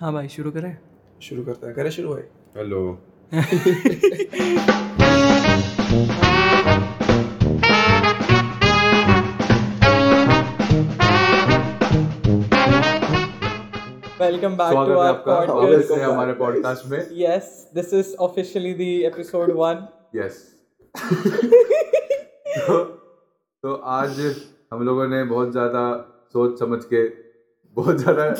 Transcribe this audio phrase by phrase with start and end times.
[0.00, 0.76] हाँ भाई शुरू करें।
[1.22, 2.22] शुरू करते हैं। करें शुरू भाई।
[2.56, 2.78] Hello.
[14.20, 18.90] Welcome back to our आपका। welcome से हमारे पॉडकास्ट में। Yes this is officially the
[19.06, 19.86] episode 1
[20.16, 20.42] yes
[23.64, 24.20] तो आज
[24.72, 25.84] हम लोगों ने बहुत ज़्यादा
[26.32, 27.08] सोच समझ के
[27.76, 28.30] बहुत ज़्यादा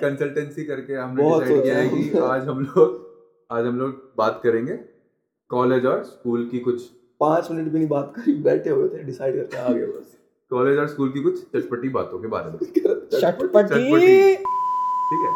[0.00, 3.04] कंसल्टेंसी करके हमने डिसाइड किया है कि आज हम लोग
[3.50, 4.72] आज हम लोग बात करेंगे
[5.50, 6.82] कॉलेज और स्कूल की कुछ
[7.20, 10.16] पाँच मिनट भी नहीं बात करी बैठे हुए थे डिसाइड करके आ गए बस।
[10.50, 12.58] कॉलेज और स्कूल की कुछ चटपटी बातों के बारे में।
[13.20, 14.36] चटपटी।
[15.06, 15.34] ठीक है।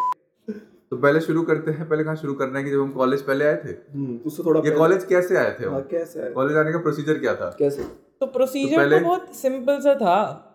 [0.91, 3.45] तो पहले शुरू करते हैं पहले कहाँ शुरू करना है कि जब हम कॉलेज पहले
[3.45, 3.69] आए थे?
[3.69, 7.35] हम्म, उससे थोड़ा ये कॉलेज कैसे आए थे हाँ, कैसे कॉलेज आने का प्रोसीजर क्या
[7.35, 7.57] था?
[7.59, 7.83] कैसे?
[8.21, 10.47] तो प्रोसीजर तो तो, पहले- बहुत सिंपल सा था।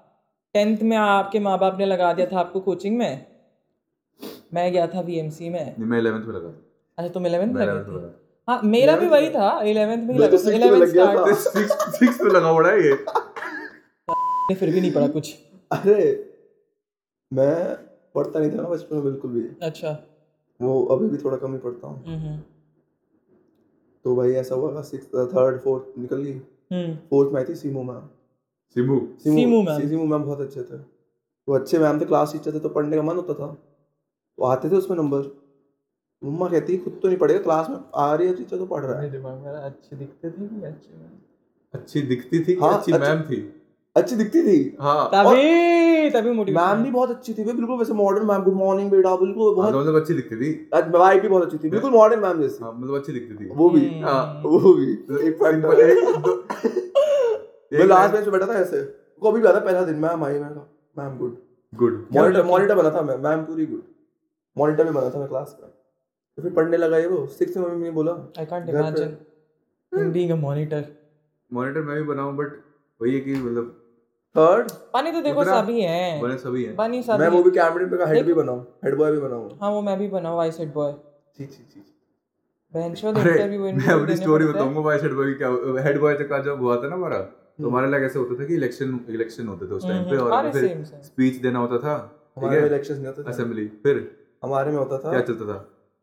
[0.56, 3.26] टेंथ में आपके माँ बाप ने लगा दिया था आपको कोचिंग में?
[4.54, 6.50] मैं गया था बीएमसी में। नहीं, मैं 11th में लगा
[6.98, 10.08] अच्छा तुम 11th में लगे 11th में थे। लगा हाँ मेरा भी वही था 11th
[10.08, 12.72] में लगा तो था में 11th लग गया start था। सिक्स सिक्स में लगा हुआ
[12.72, 13.06] है ये।
[14.50, 15.36] ने फिर भी नहीं पढ़ा कुछ।
[15.72, 16.32] अरे
[17.34, 17.76] मैं
[18.16, 19.98] पढ़ता नहीं था ना बचपन में बिल्कुल भी। अच्छा।
[20.62, 22.42] वो अभी भी थोड़ा कम ही पढ़ता हूँ। हम्म
[24.04, 26.42] तो भाई ऐसा हुआ सिक्स थर्ड फोर्थ निकल गई।
[26.74, 28.10] हम्म। फोर्थ में आई थी Simu ma'am
[28.76, 29.62] Simbu Simu.
[29.64, 29.90] Ma'am.
[29.90, 30.76] Simu ma'am बहुत अच्छे थे।
[31.50, 33.58] वो अच्छे मैम थे क्लास टीचर थे तो पढ़ने का मन होता था।
[34.40, 35.42] वो आते थे उसमें नंबर
[36.24, 39.02] मम्मा कहती खुद तो नहीं पढ़ेगा क्लास में आ रही है टीचर तो पढ़ रहा
[39.02, 40.94] है। दिमाग मेरा अच्छे दिखते थे कि अच्छे
[41.74, 43.62] अच्छी दिखती थी हाँ, अच्छी अच्छी- मैम थी?
[43.96, 48.44] अच्छी दिखती थी। हाँ। तभी तभी मैम भी बहुत अच्छी थी बिल्कुल वैसे मॉडर्न मैम
[48.44, 51.58] गुड मॉर्निंग बेटा बिल्कुल हाँ, बहुत तो मतलब अच्छी दिखती थी। वाइब भी बहुत अच्छी
[51.58, 54.92] थी बिल्कुल मॉडर्न मैम जैसी। हाँ मतलब अच्छी दिखती थी। वो भी। हाँ। वो भी।
[55.28, 56.82] एक सिंपल एक
[57.72, 58.82] मैं लास्ट बेंच पे बैठा था ऐसे।
[59.22, 61.38] को भी आता पहला दिन मैम आई मैं कहा ma'am good
[61.74, 63.84] good monitor monitor बना था मैं मैम पूरी गुड
[64.58, 67.68] मॉनिटर भी बना था मैं क्लास का। तो फिर पढ़ने लगा ये वो। सिक्स में
[67.68, 70.86] मम्मी ने बोला I can't imagine being a monitor
[71.52, 72.52] monitor मैं भी बनाऊँ बट
[73.02, 73.74] वही है कि मतलब
[74.36, 77.86] थर्ड पानी तो देखो सभी हैं। बने सभी हैं। पानी सभी मैं वो भी कैमरे
[77.86, 80.52] पे का हेड भी बनाऊँ हेड बॉय भी बनाऊँ। हाँ वो मैं भी बनाऊँ आई
[80.52, 80.92] सेड बॉय
[81.38, 81.86] छी छी छी
[82.74, 85.50] बेंचो अरे इंटरव्यू मैं अपनी स्टोरी बताऊँगा भाई हेड बॉय क्या
[85.84, 87.20] हेड बॉय का जब हुआ था ना हमारा?
[87.60, 90.32] तो हमारे लिए कैसे होता था कि इलेक्शन इलेक्शन होते थे उस टाइम पे और
[90.32, 93.24] हम्म, फिर सेम सेम स्पीच देना होता था ठीक हमारे में है इलेक्शंस नहीं होते
[93.24, 94.00] थे। असेंबली फिर?
[94.44, 95.58] हमारे में होता था। क्या चलता था?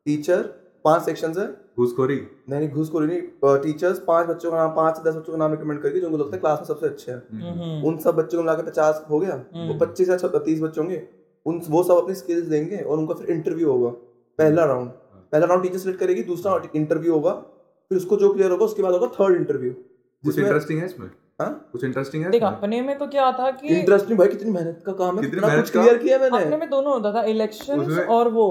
[0.06, 0.42] टीचर
[0.84, 1.46] पाँच सेक्शंस है।
[1.78, 2.16] घूसखोरी?
[2.48, 5.50] नहीं नहीं घूसखोरी नहीं। टीचर्स पाँच बच्चों का नाम पाँच से दस बच्चों का नाम
[5.50, 8.38] रिकमेंड करके जो उनको लगता है क्लास में सबसे अच्छे हैं। हम्म उन सब बच्चों
[8.38, 9.36] को मिला के पचास हो गया।
[9.68, 11.02] वो पच्चीस या तीस बच्चे होंगे।
[11.46, 13.88] उन वो सब अपनी स्किल्स देंगे और उनका फिर इंटरव्यू होगा।
[14.38, 14.90] पहला राउंड
[15.32, 17.32] पहला राउंड टीचर सेलेक्ट करेगी दूसरा इंटरव्यू होगा।
[17.90, 21.10] फिर उसको जो क्लियर होगा उसके बाद होगा थर्ड इंटरव्यू कुछ इंटरेस्टिंग है इसमें?
[21.42, 21.68] हाँ?
[21.72, 22.30] कुछ इंटरेस्टिंग है?
[22.30, 25.40] देख अपने में तो क्या था कि इंटरेस्टिंग भाई कितनी मेहनत का काम है कितनी
[25.40, 27.80] मेहनत कुछ क्लियर किया मैंने। अपने में दोनों होता था इलेक्शन
[28.10, 28.46] और वो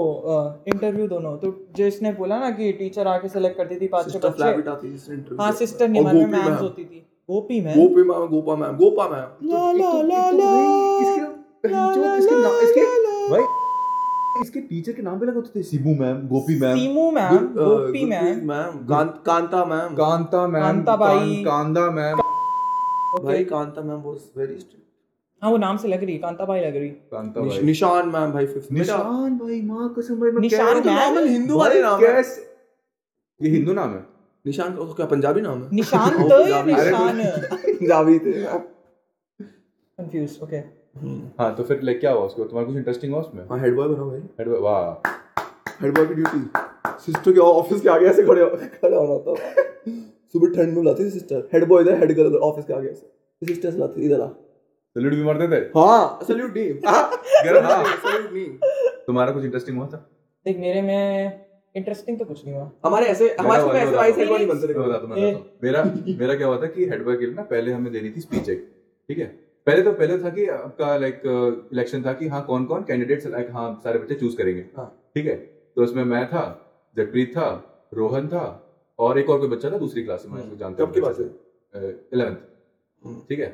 [0.68, 5.34] इंटरव्यू दोनों। तो जिसने बोला ना कि टीचर आके सेलेक्ट करती थी पाँच छह बच्चे।
[5.40, 9.08] हाँ सिस्टर नहीं गोपी मैम्स मैम। होती थी। Gopi ma'am Gopi ma'am Gopa ma'am Gopa
[9.08, 10.50] ma'am ला ला तो ला ला
[11.00, 11.30] इसके
[12.18, 12.84] इसके
[13.30, 13.42] भाई
[14.42, 18.04] इसके टीचर के नाम पे लगे होते थे Sibu ma'am Gopi ma'am Simu ma'am Gopi
[18.04, 18.78] ma'am ma'am
[19.26, 20.96] Kanta ma'am Kanta ma'am Kanta.
[20.96, 22.21] कां- कांदा मैम
[23.12, 24.80] भाई Kanta ma'am was very strict
[25.42, 28.32] हाँ वो नाम से लग रही कांता बाई लग रही। कांता निश- भाई। निशान मैम
[28.32, 29.38] भाई फिफ्थ निशान?
[29.38, 30.94] भाई माँ कसम भाई मैं निशान मैम?
[30.94, 32.20] नॉर्मल हिंदू वाले नाम है।
[33.40, 34.04] ये हिंदू नाम है?
[34.46, 37.22] निशान का क्या पंजाबी नाम है। निशान तो पंजाबी- निशान
[37.64, 38.32] पंजाबी थे
[39.38, 40.56] कंफ्यूज ओके
[41.38, 43.44] हाँ तो फिर लाइक क्या हुआ उसको तुम्हारा कुछ इंटरेस्टिंग हुआ उसमें?
[43.50, 45.10] हाँ हेड बॉय बना भाई। हेड बॉय वाह।
[45.82, 46.44] हेड बॉय की ड्यूटी
[47.04, 50.01] सिस्टर के ऑफ़िस के आगे ऐसे खड़े खड़ा होना था
[50.34, 53.46] सुबह ठंड में बुलाती थी सिस्टर हेड बॉय इधर हेड गर्ल ऑफ़िस के आगे ऐसे।
[53.46, 54.26] सिस्टर बुलाती थी इधर आ।
[54.96, 55.60] सैल्यूट भी मारते थे?
[55.78, 58.46] हाँ सैल्यूट नहीं यार, हाँ। सैल्यूट नहीं
[59.06, 59.96] तुम्हारा कुछ इंटरेस्टिंग हुआ था?
[60.46, 61.40] देख मेरे में
[61.76, 64.48] इंटरेस्टिंग तो कुछ नहीं हुआ। हमारे ऐसे हमारे स्कूल में ऐसे वाइस हेड बॉय नहीं
[64.48, 65.32] बनते थे। बताता मैं
[65.64, 65.84] मेरा
[66.18, 68.48] मेरा क्या हुआ था कि हेड बॉय के लिए ना पहले हमें देनी थी स्पीच
[68.48, 68.68] एक
[69.08, 69.26] ठीक है?
[69.66, 71.22] पहले तो पहले था कि आपका लाइक
[71.72, 75.26] इलेक्शन था कि हाँ कौन कौन कैंडिडेट्स लाइक हाँ सारे बच्चे चूज़ करेंगे हाँ। ठीक
[75.26, 75.36] है?
[75.36, 76.44] तो उसमें मैं था
[76.96, 77.48] जगप्रीत था
[77.94, 78.44] रोहन था
[79.02, 81.26] और एक और कोई बच्चा था दूसरी क्लास में इसको कब की बात है?
[82.12, 82.36] इलेवेंथ
[83.04, 83.46] हम्म। ठीक है?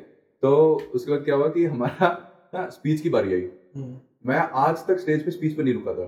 [0.43, 0.51] तो
[0.95, 2.09] उसके बाद क्या हुआ कि हमारा
[2.55, 3.97] ना स्पीच की बारी आई। हम्म।
[4.27, 6.07] मैं आज तक स्टेज पे स्पीच पे नहीं रुका था।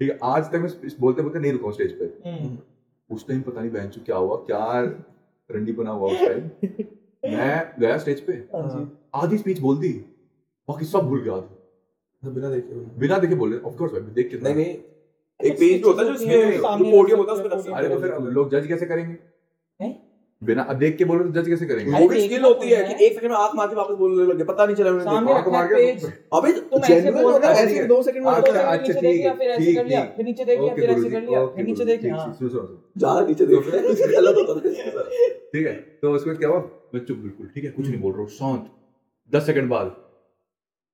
[0.00, 0.18] ठीक है?
[0.22, 2.56] आज तक मैं बोलते बोलते नहीं रुका हूँ स्टेज पे। हम्म।
[3.10, 4.80] उस टाइम पता नहीं बहन क्या हुआ क्या
[5.50, 6.50] रंडी बना हुआ उस टाइम
[7.36, 9.92] मैं गया स्टेज पे। हाँ आधी स्पीच बोल दी।
[10.68, 11.36] बाकी सब भूल गया
[12.22, 14.76] तो बिना देखे बिना देखे बोले ऑफ़ कोर्स भाई देख के नहीं नहीं
[15.44, 18.00] एक पेज भी होता है जो होती हैं, इसमें पोडियम होता है उसमें अरे तो
[18.00, 19.16] फिर लोग जज कैसे करेंगे?
[19.80, 19.92] हैं?
[20.42, 21.90] बिना देख के बोलो तो जज कैसे करेंगे?
[21.92, 24.24] वो भी स्किल होती है तो कि एक सेकंड में आँख मार के वापस बोलने
[24.32, 27.58] लगे पता नहीं चला उन्हें आँख मार के- पेज अबे तुम ऐसे बोल रहे हो,
[27.60, 30.02] ऐसे दो सेकंड में अच्छा, होता है। अच्छा, नीचे देख ठीक, फिर ऐसे कर लिया,
[30.16, 33.46] फिर नीचे देख लिया, फिर ऐसे कर लिया, फिर नीचे देख लिया, हाँ। ज़्यादा नीचे
[33.46, 34.74] देख रहे हैं गलत होता है
[35.52, 35.72] ठीक है
[36.02, 36.58] तो उसके बाद क्या हुआ?
[36.94, 38.66] मैं चुप बिल्कुल ठीक है कुछ नहीं बोल रहा हूँ शांत।
[39.32, 39.86] दस सेकंड बाद।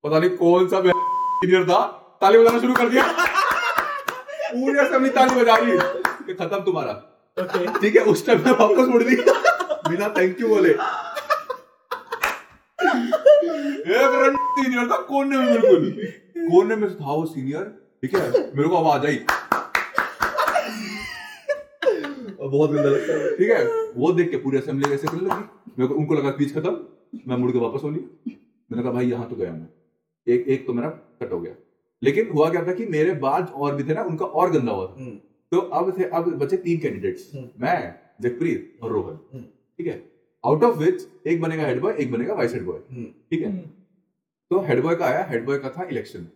[0.04, 1.80] पता नहीं कौन सा सीनियर था
[2.20, 3.04] ताली बजाना शुरू कर दिया।
[4.50, 5.78] पूरी असेंबली ताली बजा रही है।
[6.26, 6.94] कि खत्म तुम्हारा।
[7.80, 9.16] ठीक है उस टाइम में वापस मुड़ दी।
[9.90, 10.70] बिना थैंक यू बोले।
[13.98, 15.90] एक सीनियर था कोने में बिल्कुल।
[16.50, 17.64] कोने में था वो सीनियर
[18.02, 19.18] ठीक है मेरे को आवाज़ आई
[22.40, 23.64] बहुत गंदा लगता है। ठीक है
[23.96, 26.76] वो देख के पूरी असेंबली ऐसे करने लगी। मेरे को उनको लगा स्पीच खत्म।
[27.28, 28.36] मैं मुड़ के वापस हो लिया
[28.70, 29.68] मैंने कहा भाई यहाँ तो गया मैं।
[30.26, 30.88] एक एक तो मेरा
[31.22, 31.54] कट हो गया।
[32.02, 34.86] लेकिन हुआ क्या था कि मेरे बाद और भी थे ना उनका और गंदा हुआ
[34.86, 35.16] था। हम्म,
[35.52, 40.02] तो अब थे अब बचे तीन कैंडिडेट्स हम्म। मैं जगप्रीत और रोहन। हम्म। ठीक है?
[40.44, 42.78] आउट ऑफ़ विच एक बनेगा हेड बॉय एक बनेगा वाइस हेड बॉय
[43.30, 43.56] ठीक है?
[44.50, 46.26] तो हेड बॉय का आया हेड बॉय का था इलेक्शन।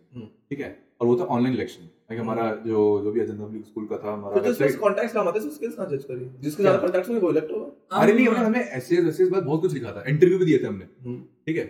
[0.49, 0.77] ठीक है?
[1.01, 1.89] और वो था ऑनलाइन इलेक्शन
[2.19, 5.39] हमारा जो जो भी अजंता पब्लिक स्कूल का था हमारा तो website- कॉन्टैक्ट्स काम आते
[5.41, 8.59] स्किल्स कहाँ जज करी। जिसके ज़्यादा कॉन्टैक्ट्स में वो इलेक्ट होगा। अरे नहीं हमने हमें
[8.59, 10.85] ऐसे ऐसे बाद बहुत कुछ लिखा था। इंटरव्यू भी दिए थे हमने।
[11.47, 11.63] ठीक है?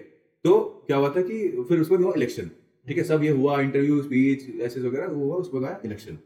[0.46, 1.40] तो क्या हुआ था कि
[1.70, 2.50] फिर उसके बाद हुआ इलेक्शन
[2.88, 6.18] ठीक है सब ये हुआ इंटरव्यू स्पीच ऐसे वगैरह वो हुआ उसके बाद इलेक्शन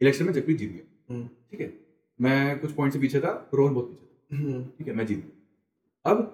[0.00, 1.72] इलेक्शन में जगप्रीत जीत गया हम्म। ठीक है
[2.18, 5.18] मैं कुछ पॉइंट से पीछे था रोहन बहुत पीछे था। हम्म, ठीक है मैं जीत
[5.18, 6.32] गया। अब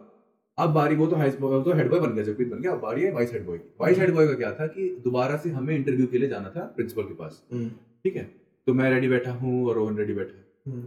[0.59, 1.17] अब बारी वो तो
[1.63, 3.69] तो हेड बॉय बन गया जगप्रीत बन गया। अब बारी है वाइस हेड बॉय की।
[3.81, 6.65] वाइस हेड बॉय का क्या था कि दोबारा से हमें इंटरव्यू के लिए जाना था
[6.77, 7.69] प्रिंसिपल के पास। हम्म,
[8.05, 8.25] ठीक है
[8.67, 10.83] तो मैं रेडी बैठा हूँ और रोहन रेडी बैठा है।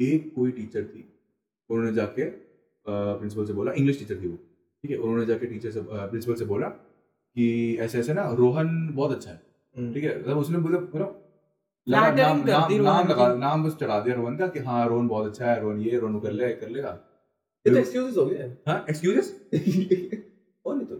[0.00, 1.04] एक कोई टीचर थी
[1.70, 2.24] उन्होंने जाके
[2.86, 6.44] प्रिंसिपल से बोला इंग्लिश टीचर थी वो। ठीक है उन्होंने जाके टीचर से प्रिंसिपल से
[6.44, 6.68] बोला
[7.36, 9.40] कि ऐसे ऐसे ना रोहन बहुत अच्छा है।
[9.76, 10.18] हम्म। ठीक है?
[10.20, 11.18] मतलब उसने मतलब
[11.86, 15.26] Flattering नाम नाम की। लगा नाम बस चढ़ा दिया रोहन का कि हाँ रोहन बहुत
[15.26, 16.90] अच्छा है रोहन ये रोहन कर ले कर लेगा
[17.66, 19.30] ये तो एक्सक्यूजेस हो गए। हाँ एक्सक्यूजेस
[20.66, 20.96] और नहीं तो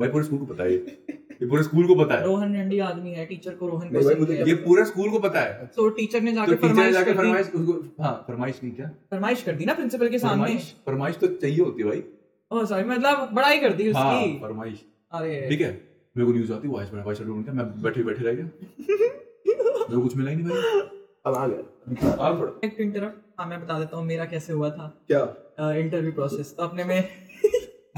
[0.00, 3.10] भाई पूरे स्कूल को पता है ये। पूरे स्कूल को पता है। रोहन रंडी आदमी
[3.10, 6.36] है टीचर को रोहन है। ये पूरा स्कूल को पता है। तो टीचर ने तो
[6.36, 8.90] जाके फरमाइश जाके कर दी। फरमाइश उसको हाँ फरमाइश नहीं क्या?
[9.10, 10.56] फरमाइश कर दी ना प्रिंसिपल के सामने।
[10.86, 12.02] फरमाइश तो चाहिए होती है भाई।
[12.50, 14.84] ओह सॉरी मतलब बड़ाई कर दी हाँ उसकी। फरमाइश।
[15.48, 15.70] ठीक है?
[16.16, 19.94] मेरे को न्यूज़ आती वाइस में वाइस ढूंढ के मैं बैठे बैठे रह गया। मेरे
[19.94, 20.80] को कुछ मिला ही नहीं भाई।
[21.26, 24.86] अब आ गया। अब एक इंटरप्ट हाँ मैं बता देता हूँ मेरा कैसे हुआ था?
[25.10, 25.22] क्या?
[25.74, 27.02] इंटरव्यू प्रोसेस तो अपने में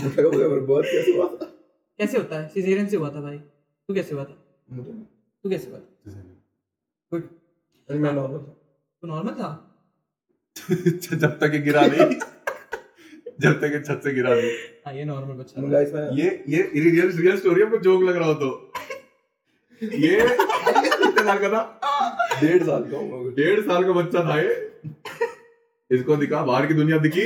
[0.01, 1.29] बहुत कैसे हुआ
[1.99, 2.49] कैसे होता है?
[2.49, 4.37] सिजेरियन से हुआ था भाई। तू कैसे हुआ था?
[4.71, 6.23] मुझे तू कैसे हुआ था?
[7.13, 7.23] गुड
[7.89, 8.53] अरे मैं नॉर्मल था।
[9.03, 9.51] तू नॉर्मल था?
[11.17, 12.17] जब तक गिरा नहीं।
[13.39, 14.51] जब तक ये छत से गिरा नहीं।
[14.87, 18.29] हाँ ये नॉर्मल बच्चा था। गाइस ये ये रियल रियल स्टोरी है जोक लग रहा
[18.29, 18.49] हो तो।
[19.83, 21.61] ये कितने साल का था।
[22.41, 24.55] डेढ़ साल का हूँ मैं। डेढ़ साल का बच्चा था ये।
[25.91, 27.25] इसको दिखा बाहर की दुनिया दिखी।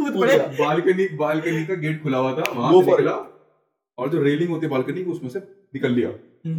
[0.00, 3.12] बालकनी बालकनी का गेट खुला हुआ था वहाँ से निकला।
[3.98, 5.38] और जो रेलिंग होती है बालकनी की उसमें से
[5.74, 6.10] निकल लिया।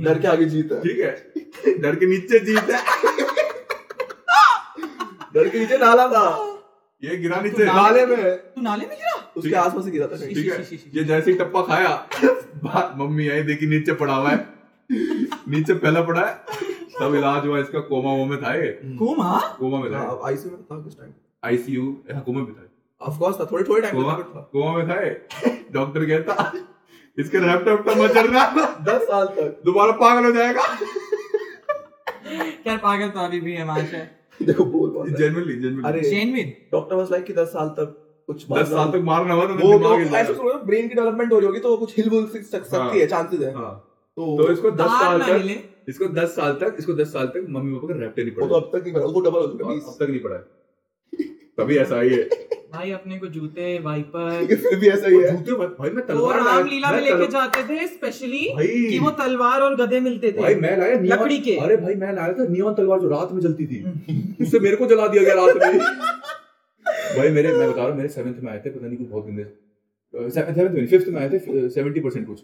[0.03, 2.81] डर के आगे जीत है। ठीक है। डर के नीचे जीत है।
[5.33, 6.48] डर के नीचे नाला था।
[7.03, 9.15] ये गिरा नीचे। नाले में तू नाले में गिरा?
[9.37, 10.43] उसके आसपास ही गिरा था। ठीक है।
[10.95, 11.89] ये जैसे ही टप्पा खाया
[12.63, 14.47] बाहर मम्मी आई देखी नीचे पड़ा हुआ है।
[15.49, 16.33] नीचे पहला पड़ा है।
[16.99, 18.67] सब इलाज हुआ इसका कोमा वो में था ये।
[18.99, 19.39] कोमा?
[19.59, 21.11] कोमा में था। हाँ, आईसीयू में था कुछ टाइम
[21.43, 22.65] आईसीयू यहाँ कोमा में था।
[23.01, 24.13] ऑफ़ कोर्स था थोड़े थोड़े टाइम कोमा
[24.53, 25.11] कोमा में था ये।
[25.73, 26.51] डॉक्टर कहता
[27.17, 28.45] इसके रैप्टा वैप्टा मत चलना
[28.89, 30.61] 10 साल तक। दोबारा पागल हो जाएगा।
[32.67, 33.97] यार पागल तो अभी भी है माशा।
[34.39, 37.95] देखो बोल बोल जेन्युइनली जेनुअनली अरे जेन्युइन डॉक्टर वाज लाइक कि 10 साल तक
[38.29, 41.31] कुछ दस साल तक मारना हुआ तो वो दिमाग तो ऐसा। सुनो ब्रेन की डेवलपमेंट
[41.33, 43.71] हो रही होगी तो कुछ हिल बुल सकती हाँ। है। चांसेस है। हाँ।
[44.17, 47.75] तो तो इसको दस साल तक इसको दस साल तक इसको दस साल तक मम्मी
[47.75, 49.95] पापा का रैप्टे नहीं वो तो अब तक नहीं पड़ा उसको डबल हो चुका अब
[49.99, 51.27] तक नहीं पड़ा है।
[51.57, 52.23] तभी ऐसा ही है
[52.73, 56.39] भाई अपने को जूते वाइपर। फिर भी ऐसा ही है। जूते भाई मैं वो तलवार
[56.39, 58.39] लाया- रामलीला में लेके जाते थे स्पेशली
[58.91, 62.13] कि वो तलवार और गधे मिलते थे। भाई मैं लाया लकड़ी के। अरे भाई मैं
[62.13, 63.83] लाया था नियॉन तलवार जो रात में जलती थी।
[64.41, 65.79] उससे मेरे को जला दिया गया रात में।
[67.17, 69.25] भाई मेरे मैं बता रहा हूँ मेरे सेवेंथ में आए थे पता नहीं कुछ बहुत
[69.25, 72.39] गंदे सेवेंथ में फिफ्थ में आए थे सेवेंटी परसेंट कुछ।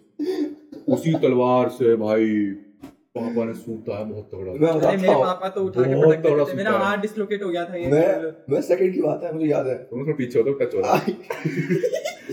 [0.89, 2.55] उसी तलवार से भाई।
[3.18, 6.38] पापा ने सूता है बहुत तगड़ा। मैं बताता मेरे पापा तो उठा के पटक तगड़ा
[6.38, 9.24] देते थे। मेरा सूता है। डिसलोकेट हो गया था ये मैं मैं सेकंड की बात
[9.24, 11.14] है मुझे याद है। तुम थोड़ा पीछे हो तो टच हो रहा है।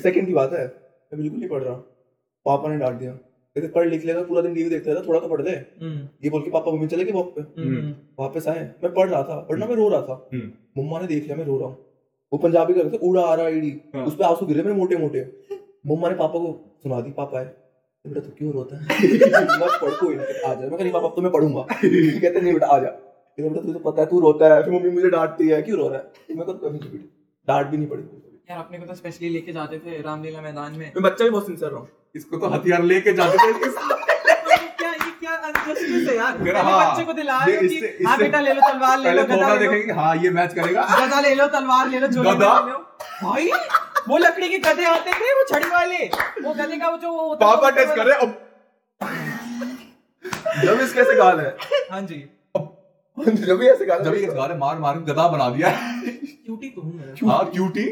[0.03, 1.75] सेकंड की बात है मैं बिल्कुल नहीं पढ़ रहा।
[2.47, 3.12] पापा ने डांट दिया।
[3.57, 6.31] कहते पढ़ लिख लेगा पूरा दिन टीवी देखते रहता थोड़ा तो पढ़ ले हम्म, ये
[6.31, 9.35] बोल के पापा मम्मी चले गए वॉक पे हम्म, वापस आए। मैं पढ़ रहा था
[9.49, 11.77] पढ़ना मैं रो रहा था। हम्म। मम्मा ने देख लिया मैं रो रहा हूँ।
[12.33, 14.75] वो पंजाबी कर रहे थे उड़ा आ रहा ईडी। हाँ। उस पे आँसू गिरे मेरे
[14.77, 15.25] मोटे मोटे
[15.87, 17.47] मम्मा ने पापा को सुना दी पापा है
[18.04, 18.82] बेटा तू क्यों रोता है?
[19.62, 22.40] मत पढ़ कोई नहीं आ जा। मैं कहा नहीं पापा अब तो मैं पढ़ूँगा कहते
[22.40, 25.11] नहीं बेटा आ जा। कहते बेटा तुझे पता है तू रोता है। फिर मम्मी मुझे
[25.11, 26.37] डांटती है क्यों रो रहा है?
[26.37, 28.02] मैं कहता कभी नहीं बेटा डांट भी नहीं पड़ी
[28.50, 31.47] यार अपने को तो स्पेशली लेके जाते थे रामलीला मैदान में। मैं बच्चा भी बहुत
[31.47, 34.04] सिंसियर रहा हूँ। इसको तो हथियार लेके जाते थे। इसके साथ
[34.80, 36.56] क्या ये क्या अनजस्टिस है यार?
[36.56, 37.68] हाँ, बच्चे को दिला ये रहे हो
[37.99, 40.82] कि हाँ बेटा ले लो तलवार ले लो गदा ले लो। हाँ ये मैच करेगा।
[41.06, 42.59] गदा ले लो तलवार ले लो झोले में गदा?
[42.66, 42.78] ले लो
[43.23, 43.50] भाई
[44.09, 46.04] वो लकड़ी के गधे आते थे वो छड़ी वाले।
[46.44, 48.38] वो गधे का वो जो वो होता पापा टच करे अब
[50.64, 51.56] जब इस कैसे गाल है?
[51.90, 52.16] हाँ जी।
[53.18, 56.68] जब भी ऐसे गाल जब ये गाने मार मार के गधा बना दिया। है क्यूटी
[56.71, 57.85] तो हूँ मैं। हाँ क्यूटी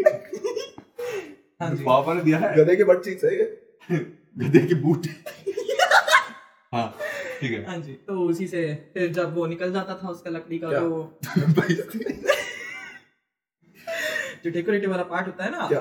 [1.62, 3.98] हाँ जी। पापा ने दिया है। गधे के बट चीज़ है।
[4.38, 5.10] गधे की बूटी।
[6.74, 6.86] हाँ
[7.40, 8.62] ठीक है। हाँ जी तो उसी से
[8.94, 10.80] फिर जब वो निकल जाता था उसका लकड़ी का क्या?
[10.80, 11.12] जो
[14.44, 15.80] जो डेकोरेटिव वाला पार्ट होता है ना क्या?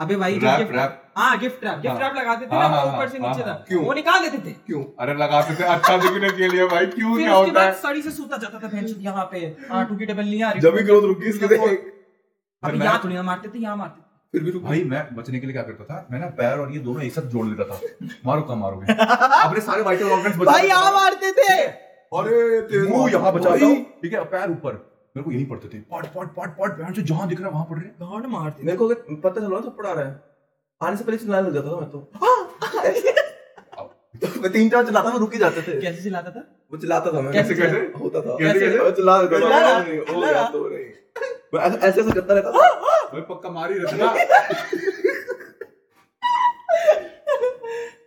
[0.00, 2.94] अबे भाई रैप रैप हाँ गिफ्ट रैप गिफ्ट हाँ। रैप लगाते थे हाँ, ना हाँ,
[2.94, 3.84] ऊपर से हाँ, नीचे हाँ, तक क्यों?
[3.84, 4.84] वो निकाल देते थे। क्यों?
[5.00, 7.16] अरे लगाते थे अच्छा दिखने के लिए भाई क्यों?
[7.16, 7.72] क्या होता है?
[7.72, 9.38] सड़ी से सूता जाता था यहाँ पे।
[9.70, 13.58] हाँ टू की आ रही। जब भी ग्रोथ रुकी इसके यहाँ तो नहीं मारते थे
[13.58, 16.08] यहाँ मारते फिर भी भाई मैं बचने के लिए क्या करता था?
[16.10, 17.80] मैं ना पैर और ये दोनों एक साथ जोड़ लेता था।
[18.26, 18.92] मारो कम मारोगे?
[18.92, 23.56] अपने सारे वाइटल ऑर्गन्स भाई यहाँ मारते थे। अरे तेरे मुँह यहाँ बचा
[24.02, 27.02] ठीक है पैर ऊपर। मेरे को यही पड़ते थे। पट पट पट पट पैर से
[27.02, 29.48] जहाँ दिख रहा है वहाँ पड़ रहे हैं। गांड मारते मेरे को अगर पता चला
[29.48, 30.20] ना थप्पड़ आ रहा है।
[30.80, 31.98] आने से पहले चिल्लाने लग जाता था मैं तो।
[34.22, 36.40] तो मैं तीन चार चिल्लाता था रुक ही जाते थे। कैसे चिल्लाता था?
[36.72, 37.78] वो चिल्लाता था मैं। कैसे कैसे?
[38.00, 38.78] होता था। कैसे कैसे?
[38.78, 39.60] मैं चिल्ला रहा?
[39.60, 40.48] था। नहीं, हो गया रहा?
[40.48, 40.84] तो नहीं।
[41.54, 44.08] मैं ऐसे ऐसे करता रहता था। भाई पक्का मार ही रहता था।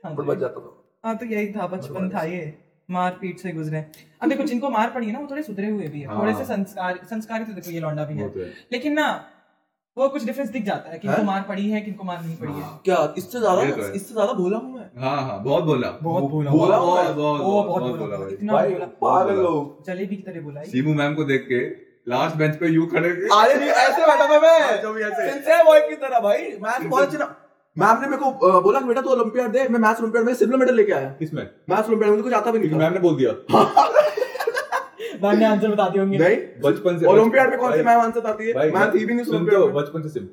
[0.06, 0.76] हाँ पर बच जाता था।
[1.06, 3.86] हाँ तो यही था बचपन था ये। मार पीट से गुजरे।
[4.22, 6.34] अब देखो जिनको मार पड़ी है ना वो थोड़े सुधरे हुए भी है। हाँ। थोड़े
[6.36, 9.10] से संस्कार संस्कारी तो देखो ये लौंडा भी है। तो है। लेकिन ना
[9.98, 12.68] वो कुछ डिफरेंस दिख जाता है किनको मार पड़ी है किनको मार नहीं पड़ी है।
[12.86, 12.98] क्या?
[13.18, 16.52] इससे ज़्यादा तो है। इससे ज़्यादा भोला हूँ मैं। हाँ हाँ बहुत बोला बहुत बोला
[16.52, 21.16] बोला बहुत बहुत बोला बोला इतना बोला पागल लोग। जलेबी की तरह बोला सीमू मैम
[21.16, 21.60] को देख के
[22.10, 25.82] लास्ट बेंच पे यू खड़े अरे ऐसे बैठा था मैं। जो भी ऐसे। सिंसियर बॉय
[25.90, 27.26] की तरह भाई। बहुत अच्छी ना
[27.80, 30.76] मैम ने मेरे को बोला बेटा तू ओलंपियाड दे मैं मैथ्स ओलंपियाड में सिल्वर मेडल
[30.76, 33.32] लेके आया। किसमें मैथ्स ओलंपियाड में कुछ आता भी नहीं मैम ने बोल दिया।
[35.24, 38.28] मैम ने आंसर बता दिए होंगे। नहीं। बचपन से ओलंपियाड में कौन सी मैम आंसर
[38.28, 38.70] आती है?
[38.72, 40.28] मैथ ही भी नहीं सुन सुन तो बचपन से सिम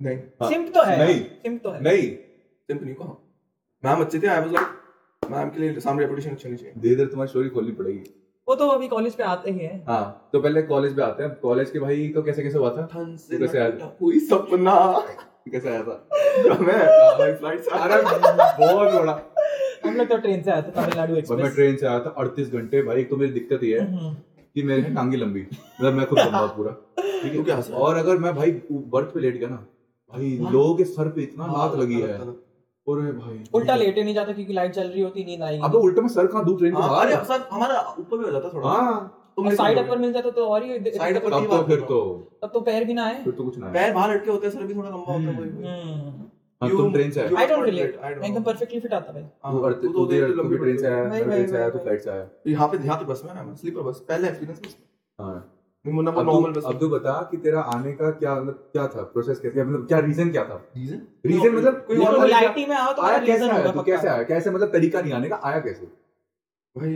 [0.00, 2.02] नहीं। हाँ। सिम्प तो है। नहीं। सिम्प तो है। नहीं।
[2.68, 3.16] सिंपल नहीं कहा
[3.84, 6.94] मैम अच्छे थे आई वाज लाइक मैम के लिए सामने रेपुटेशन अच्छी होनी चाहिए। धीरे
[6.96, 8.02] धीरे तुम्हारी स्टोरी खोलनी पड़ेगी।
[8.48, 11.34] वो तो अभी कॉलेज पे आते ही हैं। हाँ तो पहले कॉलेज में आते हैं।
[11.42, 12.86] कॉलेज के भाई तो कैसे कैसे हुआ था?
[12.92, 14.76] ठन से कैसे आया टूटा कोई सपना।
[15.50, 16.08] कैसे आया था?
[16.60, 19.20] मैं फ़्लाइट से। अरे बहुत बड़ा।
[19.84, 22.52] हम लोग तो ट्रेन से आए थे तमिलनाडु भाई मैं ट्रेन से आया था अड़तीस
[22.52, 24.14] घंटे। भाई एक तो मेरी दिक्कत ये है हम्म।
[24.54, 26.72] कि मेरे है टांगी लंबी। मतलब मैं खुद लंबा पूरा।
[27.02, 27.62] ठीक है?
[27.62, 29.56] और अगर मैं भाई बर्थ पे लेट गया ना
[30.12, 32.18] भाई लोगों के सर पे इतना लात लगी है।
[32.86, 36.08] भाई उल्टा लेटे नहीं जाता क्योंकि लाइट चल रही होती नींद आएगी। अबे उल्टा में
[36.08, 39.18] सर कहाँ दूर ट्रेन के हाँ, बाहर है। हमारा ऊपर भी हो जाता थोड़ा। हाँ।
[39.38, 42.00] साइड अपर मिल जाता तो और ही Side upper- तब तो फिर तो
[42.42, 44.46] तब तो पैर भी ना आए। फिर तो कुछ ना है पैर बाहर लटके होते
[44.46, 46.10] हैं सर भी थोड़ा लंबा होता है वही वही। हम्म
[46.62, 48.80] हाँ, You- तुम ट्रेन से आए। I don't relate great, I don't मैं एकदम परफेक्टली
[48.80, 51.22] फिट आता भाई। हाँ, तू अड़तीस तू तू तो तू भी ट्रेन से आया मैं
[51.24, 53.82] ट्रेन से आया भाई, फ़्लाइट से आया। यहाँ पे यहाँ पे बस में मैं स्लीपर
[53.82, 54.76] बस पहले एक्सपीरियंस बस
[55.18, 55.34] हाँ।
[55.84, 59.02] मैं मुन्ना नॉर्मल बस अब तू बता कि तेरा आने का क्या मतलब क्या था?
[59.14, 60.60] प्रोसेस कैसे मतलब क्या रीजन क्या था?
[60.76, 64.22] रीजन रीजन मतलब कोई और मतलब आईटी में आओ तो आया होगा कैसे आया?
[64.22, 65.40] कैसे मतलब तरीका नहीं आने का?
[65.44, 65.86] आया कैसे?
[66.76, 66.94] भाई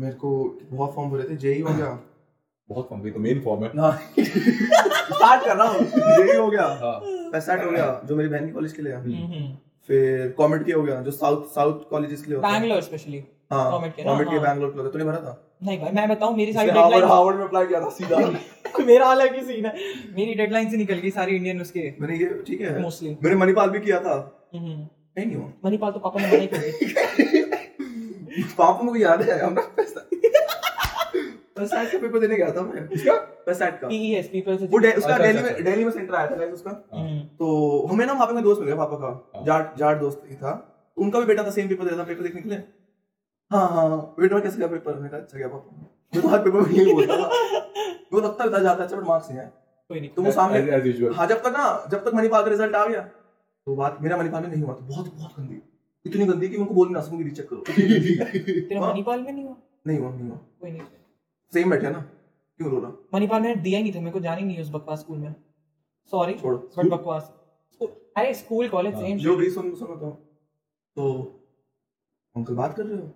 [0.00, 1.98] मेरे को बहुत फॉर्म भरे थे जेई हो गया।
[2.68, 6.62] बहुत फॉर्म की तो मेन फॉर्म है। ना स्टार्ट कर रहा हूँ। जेई हो गया।
[6.82, 7.00] हाँ।
[7.32, 9.52] पैसेट हो गया जो मेरी बहन की कॉलेज के लिए हम्म।
[9.88, 13.96] फिर कॉमेड के हो गया जो साउथ साउथ कॉलेजेस के लिए बैंगलोर स्पेशली हाँ Comet
[13.96, 15.56] के। हाँ। बैंगलोर के होता है तूने भरा था?
[15.64, 18.18] नहीं भाई मैं बताऊँ मेरी सारी डेडलाइन हार्वर्ड में अप्लाई किया था सीधा।
[18.86, 19.72] मेरा अलग ही सीन है।
[20.16, 23.70] मेरी डेडलाइन से निकल गई सारी इंडियन उसके। मैंने ये ठीक है। मोस्टली मैंने मणिपाल
[23.70, 24.14] भी किया था।
[24.54, 24.66] हम्म।
[25.18, 27.26] नहीं नहीं हुआ। मणिपाल तो पापा ने मना ही कर दिया।
[28.58, 30.08] पापा मुझे याद है हम पैसा
[31.56, 33.14] पैसेट का पेपर देने गया था मैं। इसका
[33.46, 36.26] पैसेट का। पीईएस पीपल से वो उसका अच्छा, दिल्ली अच्छा, में दिल्ली में सेंटर आया
[36.26, 39.08] था guys उसका। हम्म। तो हमें ना वहाँ पे मेरा दोस्त मिल गया पापा का।
[39.36, 40.52] हाँ। जाट जाट दोस्त ही था।
[40.96, 42.62] उनका भी बेटा था सेम पेपर देता था पेपर देखने के लिए।
[43.50, 46.70] हाँ हाँ बेटा कैसे गया पेपर कहा अच्छा गया पापा। मैं तो हर पेपर में
[46.70, 47.28] यही बोलता था।
[48.12, 49.50] वो तब तक जाता अच्छा बट मार्क्स नहीं आए।
[49.90, 50.58] कोई नहीं। तो वो सामने
[51.16, 54.42] हाँ जब तक ना जब तक मणिपाल का रिज़ल्ट आ गया तो बात मेरा मणिपाल
[54.42, 55.62] में नहीं हुआ तो बहुत बहुत गंदी।
[56.06, 57.60] इतनी गंदी कि उनको बोल नहीं सकूँगी रीचेक करो।
[58.68, 59.56] तेरा हाँ। मणिपाल में नहीं हुआ?
[59.86, 60.82] नहीं हुआ नहीं हुआ। कोई नहीं
[61.52, 61.98] सेम बैठे ना?
[62.58, 62.92] क्यों रो रहा?
[63.14, 65.34] मणिपाल मैंने दिया ही नहीं था मेरे को जानी नहीं उस बकवास स्कूल में।
[66.12, 67.32] सॉरी छोड़ो। बट बकवास।
[68.16, 70.10] अरे स्कूल कॉलेज सेम जो भी सुन सुनो तो।
[70.96, 71.12] तो
[72.36, 73.06] अंकल बात कर रहे हो?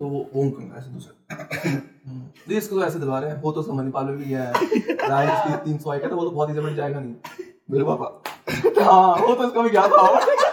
[0.00, 1.36] तो वो वो अंकल ऐसे दूसरे।
[2.48, 4.52] जी इसको तो ऐसे दिलवा रहे हैं। वो तो समझ नहीं पालो भी है।
[5.08, 7.14] राय इसकी तीन सौ कहता वो तो बहुत इजी बन जाएगा नहीं।
[7.70, 8.22] मेरे पापा।
[8.84, 10.47] हाँ वो तो इसका भी याद था?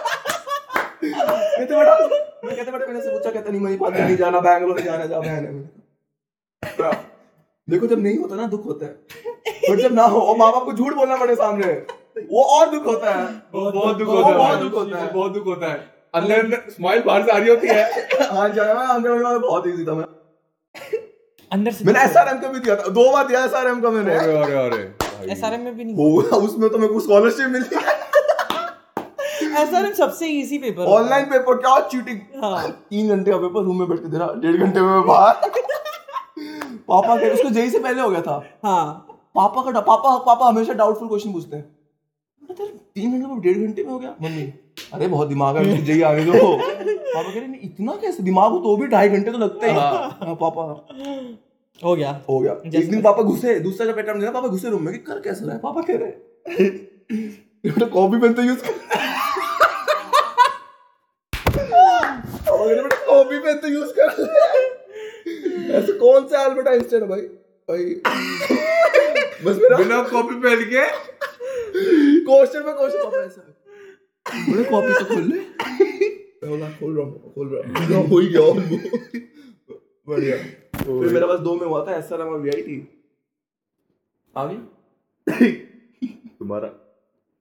[1.56, 1.94] कहते बेटा
[2.44, 5.46] मैं कहते बेटा मैंने से पूछा कहता नहीं में नहीं जाना बैंगलोर जाना जा बहन
[5.46, 6.90] है।
[7.68, 8.92] देखो जब नहीं होता ना दुख होता है।
[9.70, 11.72] बट जब ना हो और माँ बाप को झूठ बोलना पड़े सामने
[12.32, 15.46] वो और दुख होता है। बहुत दुख होता है। बहुत दुख होता है। बहुत दुख
[15.46, 15.78] होता है।
[16.14, 19.66] अंदर अंदर स्माइल बाहर से आ रही होती है। हाँ जाना मैं अंदर में बहुत
[19.66, 20.04] इजी था मैं।
[21.52, 24.36] अंदर से मैंने एसआरएम का भी दिया था। दो बार दिया एसआरएम का मैंने। अरे
[24.36, 25.96] अरे अरे एसआरएम में भी नहीं
[26.46, 27.76] उसमें तो मेरे को स्कॉलरशिप मिली।
[29.56, 33.88] एसआरएम सबसे इजी पेपर ऑनलाइन पेपर क्या चीटिंग हाँ। तीन घंटे का पेपर रूम में
[33.88, 35.50] बैठ के दे रहा डेढ़ घंटे में बाहर।
[36.88, 40.72] पापा के उसको जेई से पहले हो गया था। हाँ। पापा का पापा पापा हमेशा
[40.72, 41.64] डाउटफुल क्वेश्चन पूछते हैं।
[42.94, 44.14] तीन घंटे में डेढ़ घंटे में हो गया?
[44.22, 44.42] मम्मी
[44.92, 48.22] अरे बहुत दिमाग है जेई आने दो पापा कह रहे इतना कैसे?
[48.22, 50.62] दिमाग हो तो भी ढाई घंटे तो लगते हैं। हाँ, पापा।
[51.80, 54.82] हो गया। हो गया। एक दिन पापा घुसे दूसरा जब एटम्प्ट दिया पापा घुसे रूम
[54.82, 55.60] में कि कर कैसे रहा है?
[55.60, 58.74] पापा कह रहे कॉपी पेन तो यूज़ कर
[62.56, 64.08] पापा बेटा कॉपी पेन तो यूज़ कर
[65.78, 67.20] ऐसे कौन सा अल्बर्ट आइंस्टाइन है भाई?
[67.68, 67.94] भाई
[69.44, 70.84] बस मेरा बिना कॉपी पहन के?
[72.24, 73.52] क्वेश्चन में क्वेश्चन पापा ऐसा।
[74.50, 78.26] बोले कॉपी तो खोल ले। मैं बोला खोल रहा हूँ खोल रहा हूँ। हो ही
[78.26, 78.42] गया
[80.08, 80.36] बढ़िया।
[80.76, 82.76] फिर मेरे पास दो में हुआ था एसआरएम और वीआईटी
[84.36, 84.56] आ गई?
[86.38, 86.68] तुम्हारा।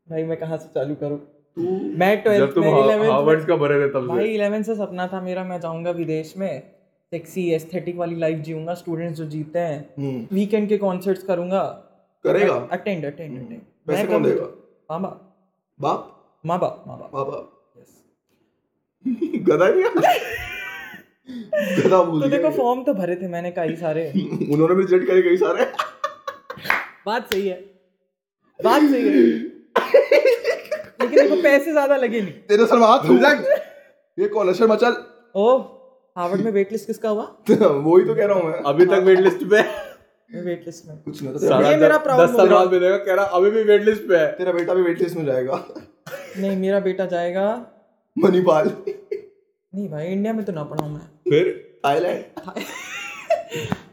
[0.10, 1.20] भाई मैं कहाँ से चालू करूँ?
[1.56, 1.62] तू
[1.98, 5.60] मैं ट्वेल्थ में हार्वर्ड का भरे थे तब भाई से से सपना था मेरा मैं
[5.60, 6.64] जाऊँगा विदेश में।
[7.12, 11.64] सेक्सी एस्थेटिक वाली लाइफ जीऊँगा स्टूडेंट्स जो जीते हैं। हम्म। वीकेंड के कॉन्सर्ट्स करूँगा।
[12.24, 12.70] करेगा?
[12.72, 14.44] अटेंड अटेंड अटेंड पैसे कौन देगा?
[14.92, 15.38] माँ बाप।
[15.82, 16.34] बाप?
[16.46, 17.52] माँ बाप माँ बाप। बाबा
[19.36, 19.84] गधा नहीं?
[21.84, 24.10] गधा भूल तो देखो फॉर्म तो भरे थे मैंने कई सारे।
[24.52, 25.66] उन्होंने भी रिजेक्ट करे कई सारे।
[27.06, 27.62] बात सही है।
[28.64, 29.40] बात सही है।
[31.02, 32.78] लेकिन देखो पैसे ज़्यादा लगे नहीं। तेरे सर
[33.22, 33.46] लग
[34.18, 34.76] ये कौन है शर्मा
[35.36, 35.58] ओ
[36.16, 37.24] हार्वर्ड में वेट लिस्ट किसका हुआ?
[37.50, 39.62] वही तो कह रहा हूँ मैं। अभी तक वेट लिस्ट पे।
[40.44, 43.26] वेट लिस्ट में। कुछ नहीं होता ये मेरा proud दस साल बाद मिलेगा कह रहा
[43.40, 45.64] अभी भी वेट लिस्ट पे है। तेरा बेटा भी वेट लिस्ट में जाएगा।
[46.38, 47.46] नहीं मेरा बेटा जाएगा।
[48.18, 51.54] मणिपाल नहीं भाई इंडिया में तो ना पढ़ाऊँ मैं। फिर?
[51.86, 52.24] Thailand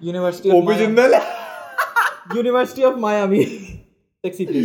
[0.02, 1.14] university OP Jindal
[2.37, 4.65] university of Miami sexy place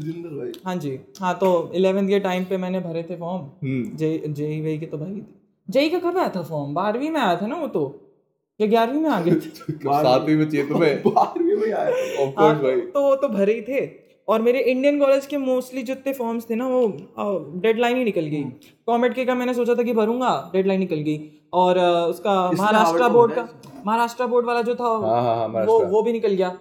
[0.00, 4.24] भाई। हाँ जी। हाँ तो इलेवेंथ के टाइम पे मैंने भरे the form hmm. J
[4.28, 5.26] JEE वेई के तो थी
[5.70, 8.00] जेई का कब आया था फॉर्म बारहवीं में आया था ना वो तो।
[8.60, 9.72] या ग्यारहवीं में आ गए थे?
[9.84, 11.90] सातवीं में चाहिए तुम्हें। बारहवीं में आया
[12.24, 15.82] ऑफ़ कोर्स भाई। तो वो तो भरे ही थे। और मेरे इंडियन कॉलेज के मोस्टली
[15.82, 16.88] जितने फॉर्म्स थे ना वो
[17.54, 18.42] डेडलाइन ही निकल गई।
[18.86, 23.32] कॉमेट के का मैंने सोचा था कि भरूँगा डेडलाइन निकल गई। और उसका महाराष्ट्र बोर्ड
[23.32, 23.48] का
[23.86, 26.58] महाराष्ट्र बोर्ड वाला जो था हाँ, हाँ, हाँ, वो वो भी निकल गया।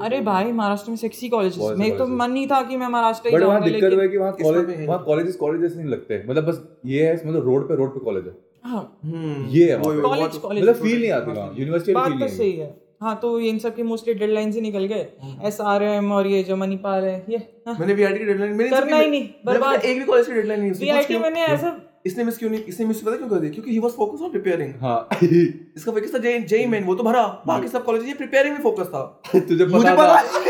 [0.00, 3.36] अरे भाई महाराष्ट्र में सेक्सी कॉलेज मेरे तो मन नहीं था कि मैं महाराष्ट्र ही
[3.36, 7.06] बट वहाँ दिक्कत है कि वहाँ कॉलेज भी कॉलेजेस कॉलेजेस नहीं लगते। मतलब बस ये
[7.06, 10.74] है मतलब रोड पे रोड पे कॉलेज है। हाँ। हम्म ये है कॉलेज कॉलेज मतलब
[10.74, 14.14] फील नहीं आती वहाँ। यूनिवर्सिटी बात तो सही है। हाँ तो इन सब के मोस्टली
[14.14, 15.06] डेडलाइंस ही निकल गए।
[15.46, 18.70] एस आर एम और ये जो मणिपाल है ये हाँ, मैंने वीआईटी की डेडलाइन मैंने
[18.70, 21.76] करना ही नहीं, बर्बाद। एक भी कॉलेज की डेडलाइन नहीं। VIT मैंने ऐसा
[22.06, 24.30] इसने मिस क्यों नहीं इसने मिस पता क्यों कर दी क्योंकि he was focus on
[24.30, 28.14] preparing हाँ। इसका फोकस था जेई जेई मेन वो तो भरा। बाकी सब कॉलेज ये
[28.14, 29.02] प्रिपेयरिंग में फोकस था।
[29.34, 30.42] तुझे पता था। पता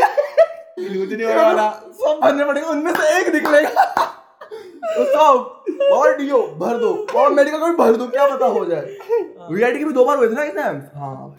[0.77, 3.85] मुझे नहीं वाला। सब भरने पड़ेंगे उनमें से एक निकलेगा।
[4.87, 8.65] तो सब और डीओ भर दो। और मेडिकल को भी भर दो क्या पता हो
[8.65, 8.85] जाए।
[9.51, 11.35] वीआईटी के भी दो बार हुए थे ना एग्ज़ाम हाँ।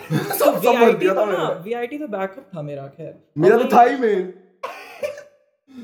[0.10, 3.14] सब सब भर वीआईटी दिया था तो ना मैंने। वीआईटी तो बैकअप था मेरा खैर।
[3.38, 4.32] मेरा तो था ही मेन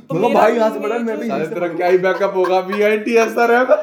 [0.00, 2.35] तो मतलब भाई यहाँ से पढ़ा मैं भी साले यहीं से तेरा क्या ही बैकअप
[2.37, 3.83] होगा बीआईटी ऐसा रहेगा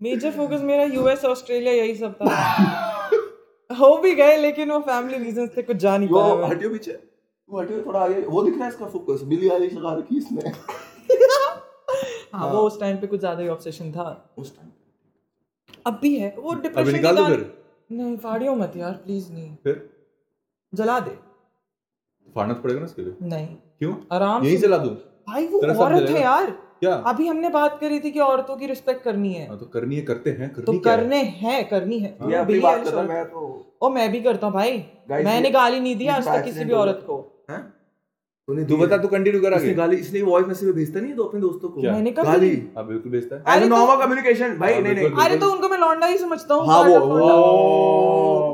[0.00, 2.26] मेजर फोकस मेरा यूएस ऑस्ट्रेलिया यही सब था।
[3.70, 6.98] हो भी गए लेकिन वो फैमिली रीजंस थे कुछ जा नहीं पाया। हटियो पीछे।
[7.50, 10.20] वो हटियो थोड़ा आगे। वो दिख रहा है इसका फोकस बिली आइलिश लगा रखी है
[10.20, 10.52] इसने।
[12.34, 14.04] हाँ वो उस टाइम पे कुछ ज़्यादा ही ऑब्सेशन था।
[14.38, 14.70] उस टाइम
[15.86, 17.40] अब भी है वो डिप्रेशन अभी निकाल दो फिर।
[17.92, 19.88] नहीं फाड़ियो मत यार प्लीज़ नहीं। फिर?
[20.72, 21.16] जला दे।
[22.26, 23.14] फाड़ना तो पड़ेगा ना इसके लिए?
[23.22, 23.46] नहीं।
[23.78, 23.94] क्यों?
[24.12, 24.94] आराम यही से। चला दूँ?
[25.28, 26.50] भाई वो औरत है यार।
[26.80, 26.94] क्या?
[27.06, 30.02] अभी हमने बात करी थी कि औरतों की रिस्पेक्ट करनी है। आ, तो करनी है
[30.02, 30.98] करते हैं तो करनी क्या है?
[30.98, 34.46] करने हैं करनी है। ये अपनी बात कर रहा मैं तो ओ मैं भी करता
[34.46, 37.62] हूँ भाई। मैंने गाली नहीं दी आज तक किसी भी औरत को। हैं?
[38.48, 41.24] तूने तू बता तू कंटिन्यू कर इसने गाली इसलिए वॉइस मैसेज भेजता नहीं है तो
[41.24, 41.82] अपने दोस्तों को?
[41.82, 42.48] मैंने कब गाली?
[42.76, 45.68] हाँ बिल्कुल भेजता है। अरे तो- नॉर्मल कम्युनिकेशन भाई हाँ, नहीं नहीं। अरे तो उनको
[45.68, 47.36] मैं लौंडा ही समझता हूँ हाँ वो लौंडा।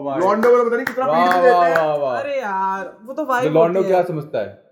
[0.04, 3.52] भाई। लॉन्डो को पता नहीं कितना पीट देते हैं। अरे यार वो तो तो वाइब
[3.52, 4.62] लॉन्डो क्या समझता है?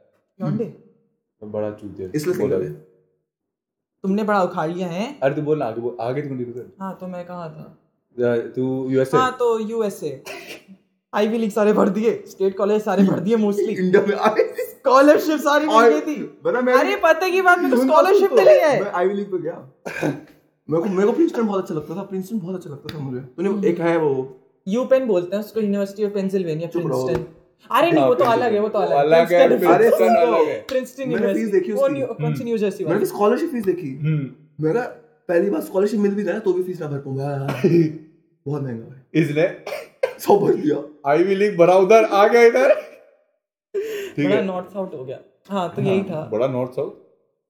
[0.41, 0.65] लौंडे?
[0.65, 2.73] तो बड़ा चूतिया इसलिए बोला। सिंगल है।
[4.05, 6.97] तुमने बड़ा उखाड़ लिया है। अरे तू बोल आगे बोल आगे तू कंटिन्यू कर। हाँ
[7.01, 7.79] तो मैं कहा था?
[8.57, 10.23] तू यूएसए हाँ तो यूएसए
[11.17, 15.39] आईवी लीग सारे भर दिए स्टेट कॉलेज सारे भर दिए मोस्टली इंडिया में आए। स्कॉलरशिप
[15.39, 16.39] सारी मिल गई थी
[16.79, 19.43] अरे पता की बात में तो तो स्कॉलरशिप तो, मिली है। मैं आईवी लीग पे
[19.43, 19.73] गया।
[20.71, 23.21] मेरे को मेरे को प्रिंसटन बहुत अच्छा लगता था प्रिंसटन बहुत अच्छा लगता था मुझे।
[23.21, 27.25] तूने एक है वो। यू पेन बोलते हैं उसको यूनिवर्सिटी ऑफ़ पेंसिल्वेनिया प्रिंसटन
[27.71, 30.29] अरे नहीं वो तो अलग है वो तो अलग अलग है, अरे Princeton सुन तो-
[30.29, 34.31] लो। Princeton मैंने देखी वो उसकी। कौन सी न्यू जर्सी मैंने स्कॉलरशिप फ़ीस देखी। हम्म।
[34.65, 34.81] मेरा
[35.29, 37.83] पहली बार स्कॉलरशिप मिल भी ना तो भी फ़ीस ना भर पाऊँ भाई
[38.47, 39.65] बहुत महँगा है। इसलिए?
[40.19, 40.77] सब भर दिया।
[41.11, 45.73] आईवी लीग भरा उधर आ गया इधर। ठीक बड़ा है। नॉर्थ साउथ हो गया। हाँ
[45.77, 46.91] तो यही था। बड़ा नॉर्थ साउथ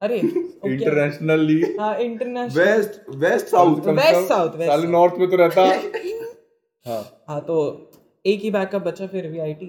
[0.02, 5.36] अरे इंटरनेशनल लीग हाँ international west west south west south West साले नॉर्थ में तो
[5.36, 5.62] रहता।
[6.88, 7.56] हाँ। हाँ तो
[8.26, 9.66] एक ही बैकअप बचा फिर भी आईटी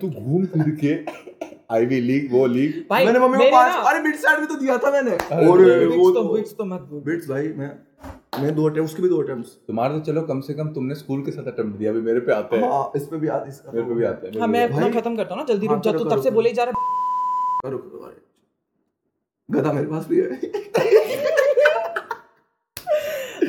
[0.00, 0.94] तू घूम फिर के।
[1.72, 4.90] आईवी लीग वो लीग मैंने मम्मी को पाँच अरे बिट साइड भी तो दिया था
[4.92, 5.62] मैंने। और
[5.96, 7.70] वो तो बिट्स तो मत बोल। बिट्स भाई मैं
[8.42, 11.22] मैं दो अटेम्प्ट उसके भी दो अटेम्प्ट्स तुम्हारा तो चलो कम से कम तुमने स्कूल
[11.24, 13.72] के साथ अटेम्प्ट दिया अभी मेरे पे आते हैं। हाँ इस पे भी याद इसका
[13.72, 15.84] मेरे पे भी आते हैं हाँ मैं अपना खत्म करता हूँ ना जल्दी हाँ, रुक
[15.84, 16.72] जा तू तब से बोले जा रहा
[17.64, 18.20] करो करो अरे
[19.48, 20.28] गधा मेरे पास भी है।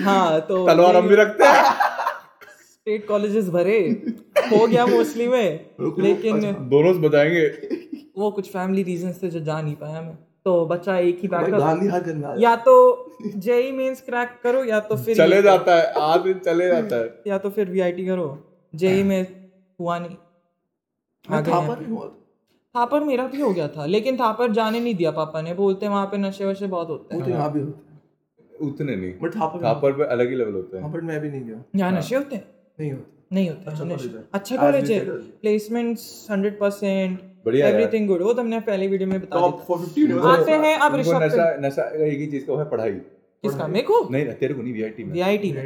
[0.03, 1.63] हाँ तो तलवार हम भी रखते हैं।
[2.85, 3.77] स्टेट कॉलेजेस भरे
[4.37, 7.47] हो गया मोस्टली में लेकिन अच्छा। दोनों से बजाएँगे।
[8.15, 11.59] वो कुछ फैमिली रीजंस थे जो जा नहीं पाया मैं। तो बच्चा एक ही बैकअप
[11.59, 12.73] गांधी हर घर में आ या तो
[13.37, 17.37] जेई मेंस क्रैक करो या तो फिर चले जाता है आदमी चले जाता है। या
[17.37, 18.27] तो फिर वीआईटी करो।
[18.73, 19.21] जेई में
[19.79, 20.15] हुआ नहीं।
[21.25, 22.07] आ मैं गए था यहाँ पर पे। नहीं हुआ।
[22.75, 26.05] थापर मेरा भी हो गया था लेकिन थापर जाने नहीं दिया पापा ने। बोलते वहाँ
[26.05, 29.45] पे नशे वशे बहुत होते हैं। तो यहाँ भी होता है। उतने नहीं। बट था
[29.47, 32.15] पर थापर पे अलग ही लेवल होते हैं। पर मैं भी नहीं गया। यहाँ नशे
[32.15, 32.45] होते हैं?
[32.79, 34.99] नहीं होता। नहीं होते। अच्छा है। कॉलेज है।
[35.41, 40.27] प्लेसमेंट्स हंड्रेड परसेंट बढ़िया एवरीथिंग गुड वो तुमने पहले वीडियो में बता टॉप दिया 450
[40.41, 42.91] आते हैं। अब ऋषभ नशा पे- नशा एक ही चीज़ का है पढ़ाई।
[43.43, 44.09] किसका मेरे को?
[44.11, 45.61] नहीं तेरे को नहीं वीआईटी में। वीआईटी में.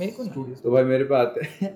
[0.00, 1.72] मेरे को ना। तो भाई मेरे पे आते हैं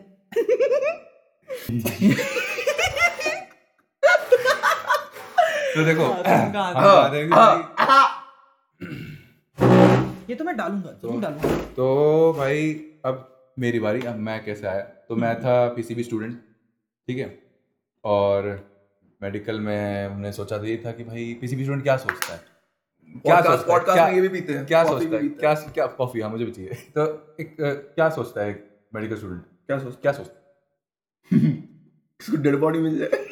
[5.74, 7.36] तो देखो हाँ, देखो
[10.28, 11.86] ये तो मैं डालूँगा ज़रूर डालूँगा। तो
[12.38, 12.72] भाई
[13.04, 14.80] अब मेरी बारी। अब मैं कैसे आया?
[14.80, 16.36] तो मैं था पीसीबी स्टूडेंट
[17.08, 17.38] ठीक है?
[18.04, 18.48] और
[19.22, 22.40] मेडिकल में हमने सोचा तो ये था कि भाई पीसीबी स्टूडेंट क्या सोचता है?
[23.24, 23.80] क्या सोचता है?
[23.94, 25.28] क्या ये भी पीते हैं, क्या सोचता है?
[25.28, 27.04] क्या क्या कॉफ़ी हाँ मुझे भी चाहिए। तो
[27.40, 31.50] एक क्या सोचता है एक मेडिकल स्टूडेंट क्या सोचते क्या सोचता है?
[32.20, 33.22] इसको डेड बॉडी मिल जाए?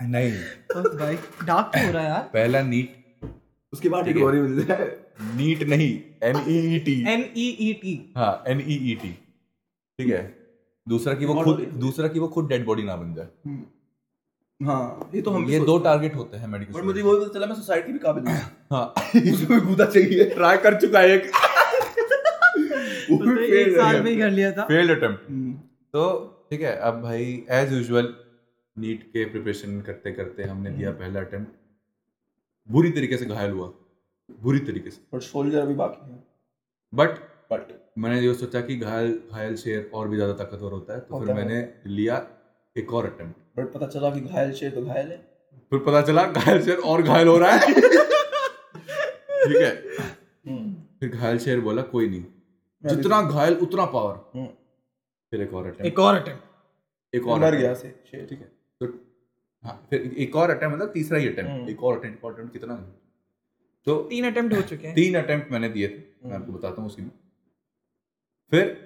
[0.00, 0.32] है नहीं।
[0.76, 2.98] बस भाई डार्क हो रहा है यार। पहला नीट
[3.72, 4.90] उसके बाद है। बॉडी मिल जाए।
[5.36, 5.88] नीट नहीं
[6.28, 9.08] N E T N E E T हाँ एन ई टी
[9.98, 10.22] ठीक है?
[10.88, 13.56] दूसरा कि वो खुद दूसरा कि वो खुद डेड बॉडी ना बन जाए।
[14.60, 17.46] हाँ ये तो हम ये दो टारगेट होते हैं मेडिकल बट मुझे वो पता चला
[17.46, 18.34] मैं सोसाइटी भी काबिल हूँ।
[18.72, 21.30] हाँ। मुझे कोई कूदा चाहिए। ट्राई कर चुका है एक।
[23.10, 25.52] वो तो एक साल में ही कर लिया था। फेल्ड अटेम्प्ट हम्म।
[25.92, 26.04] तो
[26.50, 28.14] ठीक है अब भाई एज यूजुअल
[28.76, 31.52] नीट के प्रिपरेशन करते करते हमने दिया पहला अटेम्प्ट
[32.68, 33.72] बुरी तरीके से घायल हुआ।
[34.40, 36.24] बुरी तरीके से। और सोल्जर अभी बाकी है।
[36.94, 37.18] बट
[37.52, 41.20] बट मैंने जो सोचा कि घायल घायल शेर और भी ज़्यादा ताकतवर होता है तो
[41.20, 42.16] फिर मैंने लिया
[42.76, 45.16] एक और अटेम्प्ट बट पता चला कि घायल शेर तो घायल है।
[45.72, 47.72] फिर पता चला घायल शेर और घायल हो रहा है।
[49.42, 49.70] ठीक है।
[51.00, 52.24] फिर घायल शेर बोला कोई नहीं।
[52.84, 54.46] जितना घायल उतना पावर हम्म।
[55.32, 58.50] फिर एक और अटेम्प्ट एक और अटेम्प्ट एक और मर गया से शेर। ठीक है।
[58.80, 58.86] तो
[59.64, 62.74] हाँ फिर एक और अटेम्प्ट मतलब तीसरा ही अटेम्प्ट हम्म। एक और अटेम्प्ट अटेम्प्ट कितना?
[63.86, 66.88] तो तीन अटेम्प्ट हो चुके हैं। तीन अटेम्प्ट मैंने दिए थे। मैं आपको बताता हूँ
[66.88, 67.02] उसकी
[68.52, 68.76] फिर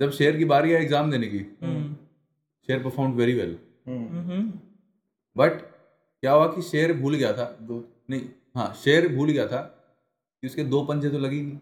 [0.00, 1.94] जब शेर की बारी आई एग्ज़ाम देने की हम्म,
[2.68, 3.56] शेर परफॉर्म वेरी वेल
[3.88, 4.52] हम्म,
[5.36, 5.60] बट
[6.22, 7.44] क्या हुआ कि शेर भूल गया था?
[7.62, 8.22] दो। नहीं
[8.56, 9.60] हाँ शेर भूल गया था
[10.42, 11.58] कि उसके दो पंजे तो लगी नहीं।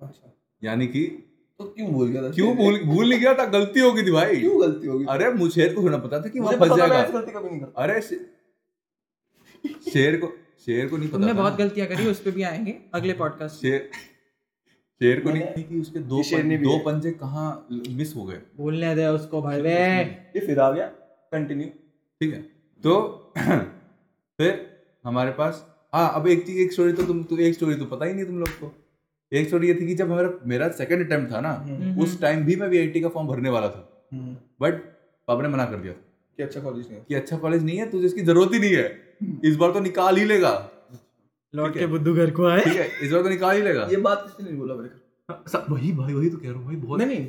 [0.00, 1.04] अच्छा। यानी कि
[1.60, 2.30] तो क्यों भूल गया था?
[2.30, 3.44] क्यों भूल भूल नहीं गया था?
[3.48, 6.28] गलती हो गई थी भाई। क्यों गलती होगी अरे मुझे शेर को थोड़ा पता था
[6.28, 8.00] कि वहाँ फंस जाएगा। गलती कभी नहीं करता। अरे
[9.90, 10.32] शेर को
[10.66, 13.90] शेर को नहीं पता तुमने बहुत गलतियाँ करी उस पे भी आएँगे अगले पॉडकास्ट शेर
[15.00, 18.24] शेर को नहीं कि उसके दो ये शेरनी पं, भी दो पंजे कहाँ मिस हो
[18.24, 20.86] गए। बोलने दे उसको भाई वे। ये फिर आ गया।
[21.32, 21.66] कंटिन्यू
[22.20, 22.40] ठीक है।
[22.84, 22.94] तो
[24.38, 27.84] फिर हमारे पास हाँ अब एक चीज़ एक स्टोरी तो तुम तो एक स्टोरी तो
[27.84, 28.72] पता ही नहीं तुम लोग को।
[29.32, 32.44] एक स्टोरी ये थी कि जब हमारा मेरा सेकंड अटेम्प्ट था ना हम्म। उस टाइम
[32.44, 34.08] भी मैं वीआईटी का फॉर्म भरने वाला था।
[34.60, 34.74] बट
[35.28, 36.00] पापा ने मना कर दिया। था
[36.36, 38.74] कि अच्छा कॉलेज नहीं है। कि अच्छा कॉलेज नहीं है तुझे इसकी ज़रूरत ही नहीं
[38.74, 40.70] है। इस बार तो निकाल ही लेगा।
[41.54, 43.96] लौट के बुद्धू घर को आए। ठीक है इस बार तो निकाल ही लेगा। ये
[43.96, 45.00] बात किसने नहीं बोला मेरे को।
[45.32, 47.28] हाँ, सब- वही भाई वही तो कह रहा हूँ भाई बहुत नहीं नहीं।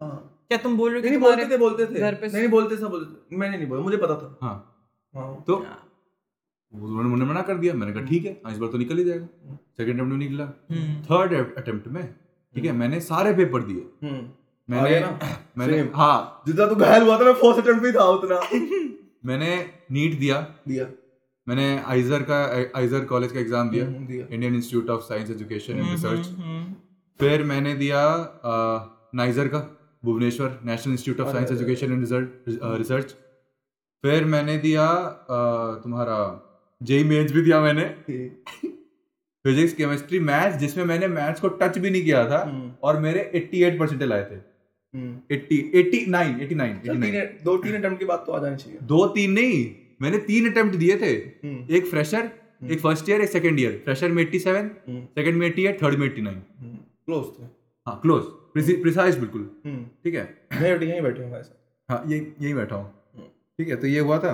[0.00, 2.76] हाँ। क्या तुम बोल रहे हो नहीं बोलते थे बोलते थे। घर पे नहीं बोलते
[2.76, 4.54] सब बोलते थे। मैंने नहीं बोला मुझे पता था। हाँ।
[5.14, 5.56] हाँ। तो
[6.72, 9.04] उन्होंने मुझे मना कर दिया मैंने कहा ठीक है हाँ, इस बार तो निकल ही
[9.04, 9.26] जाएगा।
[9.76, 12.14] सेकंड अटेम्प्ट में निकला। हम्म, थर्ड अटेम्प्ट में
[12.54, 14.30] ठीक है मैंने सारे पेपर दिए। हम्म।
[14.70, 15.00] मैंने
[15.58, 18.40] मैंने हाँ। जितना तू घायल हुआ था मैं फोर्थ अटेम्प्ट में था उतना।
[19.26, 20.84] मैंने नीट दिया। दिया।
[21.46, 22.36] मैंने आइजर का
[22.78, 26.26] आइजर कॉलेज का एग्ज़ाम दिया Indian Institute of Science Education and Research
[27.20, 28.00] फिर मैंने दिया
[29.14, 29.58] नाइजर का
[30.04, 32.00] Bhubaneswar National Institute of Science Education and
[32.78, 33.14] Research
[34.04, 34.86] फिर मैंने दिया
[35.84, 36.16] तुम्हारा
[36.80, 37.84] जेई मेंस भी दिया मैंने।
[39.44, 43.30] फिजिक्स केमिस्ट्री मैथ्स जिसमें मैंने मैथ्स को टच भी नहीं किया था हम्म, और मेरे
[43.36, 48.32] 88 परसेंटेज आए थे। हम्म। 80 89 89 89 दो तीन अटेम्प्ट के बाद तो
[48.32, 49.64] आ जानी चाहिए। दो तीन नहीं
[50.00, 51.12] मैंने तीन अटेम्प्ट दिए थे।
[51.44, 52.30] हम्म, एक फ्रेशर
[52.64, 56.06] एक फ़र्स्ट ईयर एक सेकंड ईयर फ्रेशर में एट्टी सेवन सेकंड में 88 थर्ड में
[56.06, 56.40] एट्टी नाइन
[57.06, 57.44] क्लोज थे।
[57.86, 58.22] हाँ क्लोज
[58.54, 60.22] प्रिसाइज बिल्कुल। हम्म, ठीक है?
[60.52, 61.42] मैं यहीं बैठे हूँ
[61.88, 63.26] हाँ ये यही बैठा हूँ। हम्म।
[63.58, 64.32] ठीक है तो ये हुआ था।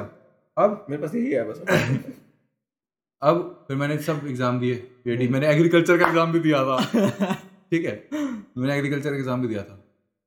[0.56, 1.62] अब मेरे पास यही है बस।
[3.22, 7.34] अब फिर मैंने सब एग्ज़ाम दिए पीएडी मैंने एग्रीकल्चर का एग्ज़ाम भी दिया था।
[7.70, 7.94] ठीक है?
[8.12, 9.76] मैंने एग्रीकल्चर का एग्ज़ाम भी दिया था।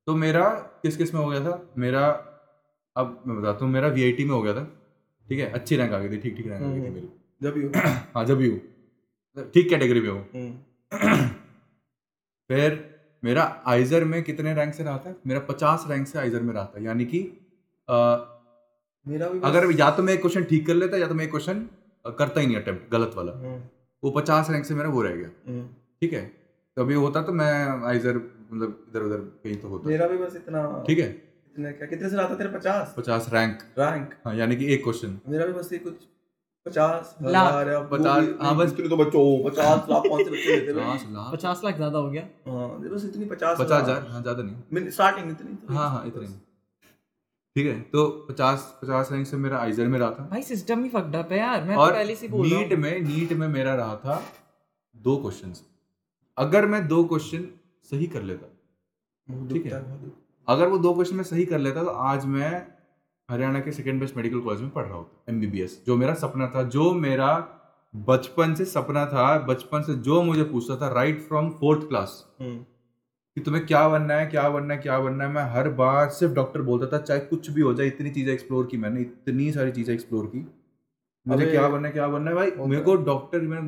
[0.06, 0.48] तो मेरा
[0.82, 1.74] किस किसमें हो गया था?
[1.78, 2.06] मेरा
[2.96, 4.70] अब मैं बताता हूँ मेरा वीआईटी में हो गया था।
[5.28, 5.50] ठीक है?
[5.52, 7.08] अच्छी रैंक आ गई थी ठीक ठीक रैंक आ गई थी मेरी।
[7.42, 7.62] जब भी
[8.16, 8.60] हो जब भी हूँ
[9.54, 11.26] ठीक कैटेगरी में हूँ। हम्म,
[12.50, 12.82] फिर
[13.22, 15.14] मेरा आइजर में कितने रैंक से रहा था?
[15.26, 17.20] मेरा पचास रैंक से आइजर में रहा था। यानी कि
[19.06, 21.30] मेरा भी अगर या तो मैं एक क्वेश्चन ठीक कर लेता या तो मैं एक
[21.30, 21.66] क्वेश्चन
[22.04, 23.60] करता ही नहीं अटेम्प्ट गलत वाला। हम्म,
[24.02, 25.66] वो पचास रैंक से मेरा वो रह गया। हम्म।
[26.02, 26.22] ठीक है?
[26.76, 27.52] कभी होता तो मैं
[27.88, 31.08] आइजर मतलब इधर उधर कहीं तो होता। मेरा भी बस इतना ठीक है?
[31.54, 32.94] इतने क्या कितने से रहा था तेरे पचास?
[32.96, 35.94] पचास रैंक रैंक हाँ यानी कि एक क्वेश्चन मेरा भी बस ये कुछ
[36.66, 40.80] पचास हज़ार या पचास, हाँ, बस- इतने तो बच्चों पचास लाख कौन से बच्चे लेते
[40.80, 41.32] हैं?
[41.32, 45.30] पचास लाख। ज़्यादा हो गया। हाँ बस इतनी पचास पचास हज़ार। हाँ ज़्यादा नहीं। स्टार्टिंग
[45.30, 46.26] इतनी तो हाँ हाँ इतने।
[47.56, 50.88] ठीक है तो पचास पचास रैंक से मेरा आइजर में रहा था। भाई सिस्टम ही
[50.90, 53.48] फक्ड अप है यार। मैं तो और पहले से बोल रहा नीट में नीट में
[53.48, 54.22] मेरा रहा था
[54.96, 55.62] दो क्वेश्चंस
[56.36, 57.48] अगर मैं दो क्वेश्चन
[57.90, 58.46] सही कर लेता
[59.52, 59.82] ठीक है।
[60.48, 62.50] अगर वो दो क्वेश्चन में सही कर लेता तो आज मैं
[63.28, 66.62] हरियाणा के सेकेंड बेस्ट मेडिकल कॉलेज में पढ़ रहा होता एमबीबीएस जो मेरा सपना था
[66.62, 67.28] जो मेरा
[67.94, 73.40] बचपन से सपना था बचपन से जो मुझे पूछता था राइट फ्रॉम फोर्थ क्लास कि
[73.40, 76.62] तुम्हें क्या बनना है क्या बनना है क्या बनना है मैं हर बार सिर्फ़ डॉक्टर
[76.62, 79.94] बोलता था चाहे कुछ भी हो जाए इतनी चीज़ें एक्सप्लोर की मैंने इतनी सारी चीज़ें
[79.94, 80.46] एक्सप्लोर की।
[81.26, 83.60] मुझे क्या बनना है क्या बनना है भाई मेरे को डॉक्टर मैं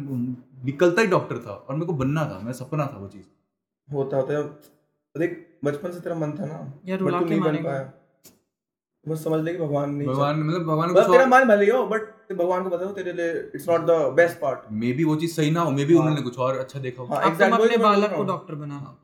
[0.65, 3.25] निकलता ही डॉक्टर था और मेरे को बनना था मेरा सपना था वो चीज़।
[3.89, 4.43] होता होता है।
[5.15, 6.59] देख बचपन से तेरा मन था ना?
[6.87, 7.79] यार रुला के नहीं मारेगा।
[9.05, 12.33] बस समझ ले कि भगवान नहीं भगवान मतलब भगवान को तेरा मन भले हो बट
[12.33, 15.61] भगवान को बताओ तेरे लिए it's not the best part maybe वो चीज़ सही ना
[15.61, 18.15] हो मे बी हाँ। उन्होंने कुछ और अच्छा देखा हो। हाँ, अब तुम अपने बालक
[18.15, 18.97] को डॉक्टर बनाना हाँ,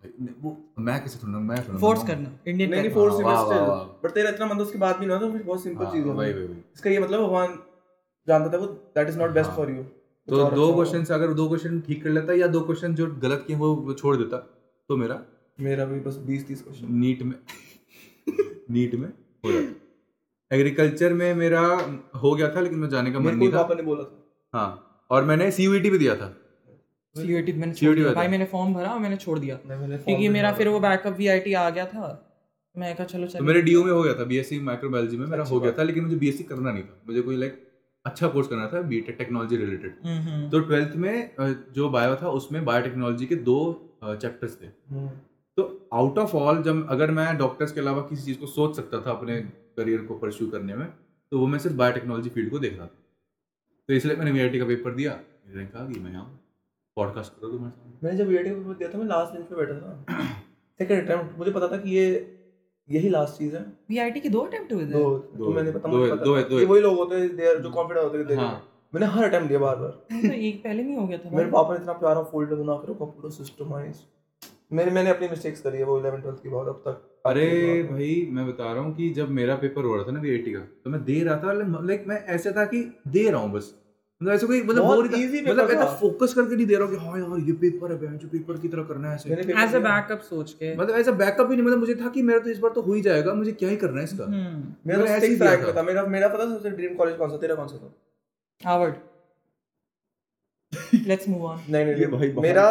[0.43, 3.61] वो मैं कैसे थोड़ा मैं थोड़ा फोर्स करना इंडियन नहीं नहीं फोर्स वाह, स्टिल।
[4.05, 6.33] बट तेरा इतना मन तो उसके बाद भी ना तो बहुत सिंपल चीज़ है वही
[6.33, 7.59] वही इसका ये मतलब भगवान
[8.29, 9.51] जानता था वो that is not best.
[9.51, 9.83] For you
[10.29, 13.57] तो दो क्वेश्चन अगर दो क्वेश्चन ठीक कर लेता या दो क्वेश्चन जो गलत किए
[13.63, 14.37] वो छोड़ देता
[14.89, 15.23] तो मेरा?
[15.61, 17.35] मेरा भी बस 20 30 क्वेश्चन नीट में
[18.71, 19.09] नीट में
[19.45, 21.61] हो जाता एग्रीकल्चर में मेरा
[22.23, 25.07] हो गया था लेकिन मैं जाने का मन नहीं था। पापा ने बोला था। हाँ
[25.11, 26.29] और मैंने सीयूईटी भी दिया था।
[27.17, 30.69] सीयूईटी मैंने छोड़ दिया। भाई मैंने फॉर्म भरा और मैंने छोड़ दिया। क्योंकि मेरा फिर
[30.69, 32.05] वो बैकअप वीआईटी आ गया था।
[32.77, 35.45] मैं कहा चलो तो चलो मेरे डीयू में हो गया था बीएससी माइक्रोबायोलॉजी में। मेरा
[35.45, 37.61] हो गया था लेकिन मुझे बीएससी करना नहीं था। मुझे कोई लाइक
[38.05, 41.31] अच्छा कोर्स करना था बीटेक टेक्नोलॉजी रिलेटेड। तो ट्वेल्थ में
[41.73, 43.59] जो बायो था उसमें बायोटेक्नोलॉजी के दो
[44.05, 45.11] चैप्टर्स थे। हम्म,
[45.57, 49.01] तो आउट ऑफ़ ऑल जब अगर मैं डॉक्टर्स के अलावा किसी चीज़ को सोच सकता
[49.01, 49.41] था अपने
[49.77, 50.87] करियर को परस्यू करने में
[51.33, 52.99] तो वो मैं सिर्फ़ बायोटेक्नोलॉजी फ़ील्ड को देख रहा था।
[53.89, 55.13] तो इसलिए मैंने वीआईटी का पेपर दिया।
[55.55, 56.25] रैंक आ गई मैं यहाँ
[56.97, 59.57] पॉडकास्ट करो तुम्हारे सामने। मैंने जब वीडियो का पेपर दिया था मैं लास्ट बेंच पे
[59.57, 60.25] बैठा था।
[60.79, 62.07] सेकंड अटेम्प्ट मुझे पता था कि ये
[62.89, 64.93] यही लास्ट चीज़ है। वीआईटी के दो अटेम्प्ट हुए थे?
[64.93, 67.37] दो। दो। तो मैंने पता दो पता दो है, दो है। वही लोग होते हैं
[67.37, 70.63] देयर जो कॉन्फिडेंट होते हैं कि हाँ। मैंने हर अटेम्प्ट दिया बार बार। तो एक
[70.65, 73.31] पहले नहीं हो गया था मेरे पापा ने इतना प्यारा फोल्डर बना के रखा पूरा
[73.31, 74.03] सिस्टमाइज
[74.73, 77.47] मैंने मैंने अपनी मिस्टेक्स करी है वो 11 12th की बहुत अब तक अरे
[77.83, 80.61] भाई मैं बता रहा हूँ कि जब मेरा पेपर हो रहा था ना वीआईटी का
[80.85, 83.75] तो मैं दे रहा था लाइक मैं ऐसे था कि दे रहा हूँ बस।
[84.21, 84.97] मतलब ऐसे कोई मतलब था।
[85.51, 88.29] मतलब ऐसा फोकस करके नहीं दे रहा हूँ कि हाँ यार ये पेपर है जो
[88.29, 91.57] पेपर की तरह करना है ऐसे। एज अ बैकअप सोच के। मतलब ऐसा बैकअप ही
[91.57, 93.69] नहीं मतलब मुझे था कि मेरा तो इस बार तो हो ही जाएगा मुझे क्या
[93.69, 96.47] ही करना है इसका। हम्म। मेरा तो ऐसे ही सिक्स रैंक था। मेरा मेरा पता
[96.55, 97.93] सबसे ड्रीम कॉलेज कौन सा तेरा कौन सा था?
[98.61, 98.95] हार्वर्ड
[101.07, 102.67] लेट्स मूव ऑन नहीं नहीं भाई मेरा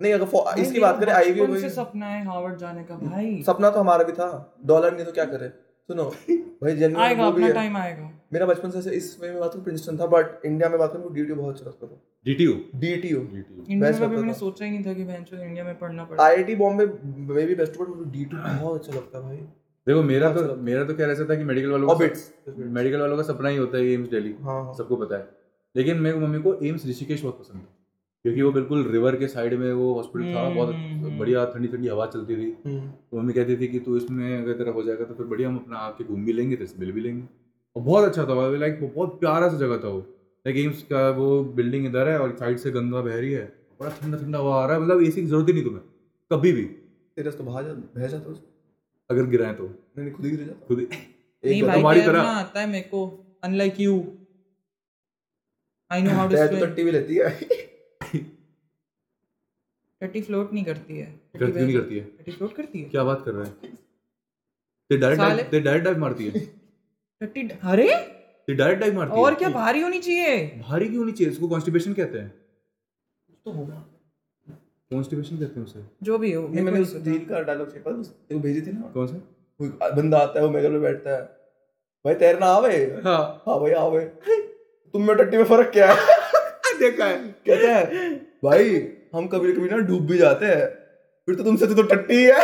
[0.00, 3.70] नहीं अगर इसकी बात करें आईवी बचपन से सपना है हार्वर्ड जाने का भाई। सपना
[3.70, 4.28] तो हमारा भी था
[4.66, 5.48] डॉलर नहीं तो क्या करे?
[5.88, 9.64] सुनो भाई जेन्युइन आएगा अपना टाइम आएगा। मेरा बचपन से इस वे में बात करूँ
[9.64, 13.80] प्रिंसटन था बट इंडिया में बात करूँ डीटीयू बहुत अच्छा लगता था डीटीयू डीटीयू इंडिया
[13.82, 16.54] Best में भी मैंने सोचा ही नहीं था कि बेंचो इंडिया में पढ़ना पड़ेगा। IIT
[16.56, 16.86] Bombay
[17.46, 19.36] maybe best but मुझे डीटीयू बहुत अच्छा लगता है भाई।
[19.86, 23.00] देखो मेरा तो अच्छा मेरा तो क्या ऐसा था कि मेडिकल वालों का बिट्स मेडिकल
[23.00, 25.28] वालों का सपना ही होता है एम्स दिल्ली हाँ हाँ। सबको पता है।
[25.74, 27.75] लेकिन मेरे मम्मी को एम्स ऋषिकेश बहुत पसंद था
[28.26, 31.68] क्योंकि वो बिल्कुल रिवर के साइड में वो हॉस्पिटल था हम्म, बहुत हम्म। बढ़िया ठंडी
[31.68, 34.82] ठंडी हवा चलती थी। हम्म, तो मम्मी कहती थी कि तू इसमें अगर तेरा हो
[34.82, 37.22] जाएगा तो फिर बढ़िया हम अपना आके घूम भी लेंगे तो मिल भी लेंगे।
[37.76, 39.98] और बहुत अच्छा था लाइक वो बहुत प्यारा सा जगह था वो।
[40.44, 43.44] लाइक एम्स का वो बिल्डिंग इधर है और साइड से गंगा बह रही है।
[43.80, 45.82] बड़ा ठंडा ठंडा हवा आ रहा है मतलब एसी की ज़रूरत ही नहीं तुम्हें
[46.30, 46.64] कभी भी।
[47.16, 48.34] तेरे तो बहा बह जाता
[49.10, 52.60] अगर गिराए तो। नहीं खुद ही गिर जाता। खुद ही। नहीं भाई हमारी तरह। आता
[52.60, 53.06] है मेरे को
[53.44, 53.94] unlike you
[55.90, 57.30] I know how to swim भी लेती है।
[60.00, 63.22] टट्टी फ्लोट नहीं करती है। करती नहीं करती है। टट्टी फ्लोट करती है। क्या बात
[63.24, 63.50] कर रहा है?
[64.90, 66.40] ते डायरेक्ट। ते डायरेक्ट डाइव मारती है।
[67.20, 67.94] टट्टी अरे!
[68.46, 70.46] ते डायरेक्ट डाइव मारती है। और क्या भारी होनी चाहिए?
[70.68, 71.32] भारी क्यों नहीं चाहिए?
[71.32, 72.34] इसको कॉन्स्टिपेशन कहते हैं।
[73.44, 73.84] तो होगा।
[74.90, 78.14] कॉन्स्टिपेशन कहते हैं उसे। जो भी हो मेरे मैंने को उस रील का डायलॉग उस
[78.32, 79.16] वो भेजी थी ना। कौन सा?
[79.58, 81.22] कोई बंदा आता है वो मेगल में बैठता है।
[82.04, 82.76] भाई तैरना आवे?
[83.04, 84.04] हाँ। हाँ भाई आवे।
[84.92, 85.96] तुम में टट्टी में फ़र्क क्या है?
[86.78, 90.66] देखा है। कहते हैं भाई हम कभी कभी ना डूब भी जाते हैं।
[91.26, 92.40] फिर तो तुमसे तो टट्टी है।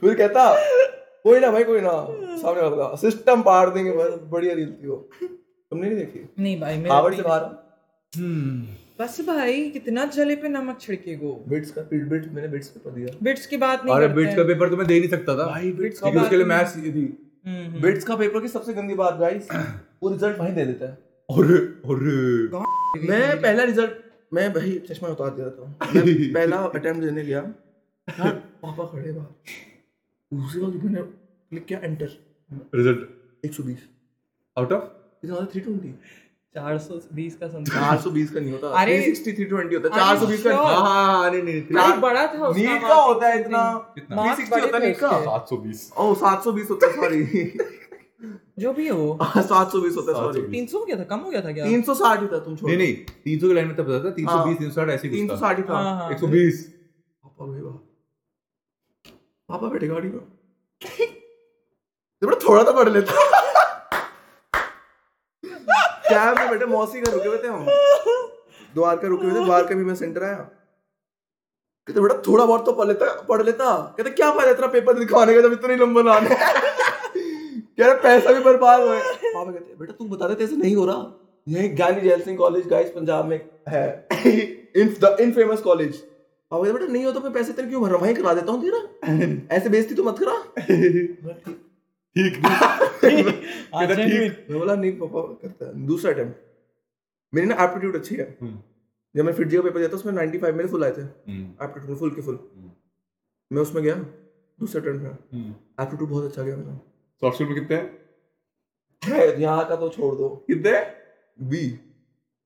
[0.00, 0.44] फिर कहता
[1.24, 1.92] कोई ना भाई कोई ना।
[2.36, 6.28] सामने वाला सिस्टम पार देंगे बस बढ़िया रील थी वो। तुमने नहीं देखी?
[6.38, 7.42] नहीं भाई हार्वर्ड से बाहर।
[8.12, 12.90] हम्म। बस भाई कितना जले पे नमक छिड़के गो बिट्स का बिट्स मैंने बिट्स पेपर
[12.90, 15.46] दिया। बिट्स की बात नहीं अरे बिट्स का पेपर तो मैं दे नहीं सकता था।
[15.46, 17.04] भाई बिट्स का उसके लिए मैथ्स थी।
[17.46, 19.48] हम्म, हम्म। बिट्स का पेपर की सबसे गंदी बात गाइस
[20.02, 20.98] वो रिज़ल्ट वहीं दे देता है।
[21.30, 21.44] और
[21.86, 21.98] और
[23.08, 23.90] मैं पहला रिज़ल्ट
[24.32, 25.64] मैं भाई चश्मा उतार दिया था
[25.94, 27.38] मैं पहला अटेम्प्ट देने गया।
[28.08, 32.16] यार पापा खड़े बाहर। उसी वक्त मैंने क्लिक किया एंटर
[32.74, 33.76] रिज़ल्ट 120
[34.56, 34.82] आउट ऑफ़
[35.24, 35.92] इतना ज़्यादा 320
[36.54, 40.14] चार सौ बीस का समथिंग 420 का नहीं होता। अरे- 360 320 होता। है Are
[40.14, 40.64] you 420 का sure?
[40.64, 43.62] हाँ हाँ नहीं नहीं नहीं बड़ा था उसका नीट का होता है इतना।
[43.94, 44.16] कितना?
[44.26, 47.22] 360 होता नीट का। 720 ओ 720 होता सॉरी
[48.58, 51.04] जो भी हो। 720 होता है तीन सौ हो गया था?
[51.04, 51.64] कम हो गया था क्या?
[51.66, 54.28] 360 ही था तुम छोड़। नहीं नहीं 300 की लाइन में तब पता था 320
[54.28, 56.62] हाँ। 360 ऐसे ही कुछ था। 360 ही था। हाँ, हाँ। 120
[57.24, 57.74] पापा भाई वाह
[59.48, 60.20] पापा बैठे गाड़ी में।
[60.82, 63.12] ये बड़ा थोड़ा तो पढ़ लेता।
[66.08, 67.66] कैब में बैठे मौसी का रुके हुए थे हम।
[68.74, 70.36] द्वारका रुके हुए थे द्वारका भी मैं सेंटर आया।
[71.88, 75.34] कहते बेटा थोड़ा बहुत तो पढ़ लेता पढ़ लेता। कहते क्या फ़ायदा इतना पेपर दिखाने
[75.34, 76.36] का जब इतना ही नंबर लाने
[77.78, 78.98] कह रहे पैसा भी बर्बाद हुए
[79.34, 81.12] पापा कहते बेटा तू बता दे तेरे से नहीं हो रहा?
[81.46, 83.36] यही ज्ञानी जैल सिंह कॉलेज गाइस पंजाब में
[83.68, 83.84] है।
[84.76, 87.88] इन द इनफेमस कॉलेज पापा कहते बेटा नहीं हो तो मैं पैसे तेरे क्यों भर
[87.88, 88.02] रहा हूँ?
[88.04, 90.36] वहीं करा देता हूँ तेरा ऐसे बेइज्जती तो मत करा।
[92.16, 92.34] ठीक।
[93.02, 93.26] ठीक
[93.74, 96.40] हाँ, कहता ठीक मैं बोला नहीं पापा करता दूसरा अटेम्प्ट
[97.32, 98.58] मेरी ना एप्टीट्यूड अच्छी है। हम्म।
[99.14, 101.42] जब मैं फिट जी का पेपर दिया था उसमें 95 मेरे फुल आए थे। हम्म,
[101.64, 102.70] एप्टीट्यूड फुल के फुल हम्म,
[103.50, 103.94] मैं उसमें गया
[104.58, 106.78] दूसरे अटेम्प्ट में। हम्म। एप्टीट्यूड बहुत अच्छा गया मेरा।
[107.22, 109.36] सॉफ्ट स्किल में कितने हैं?
[109.38, 110.80] यहाँ का तो छोड़ दो। कितने?
[111.48, 111.66] बी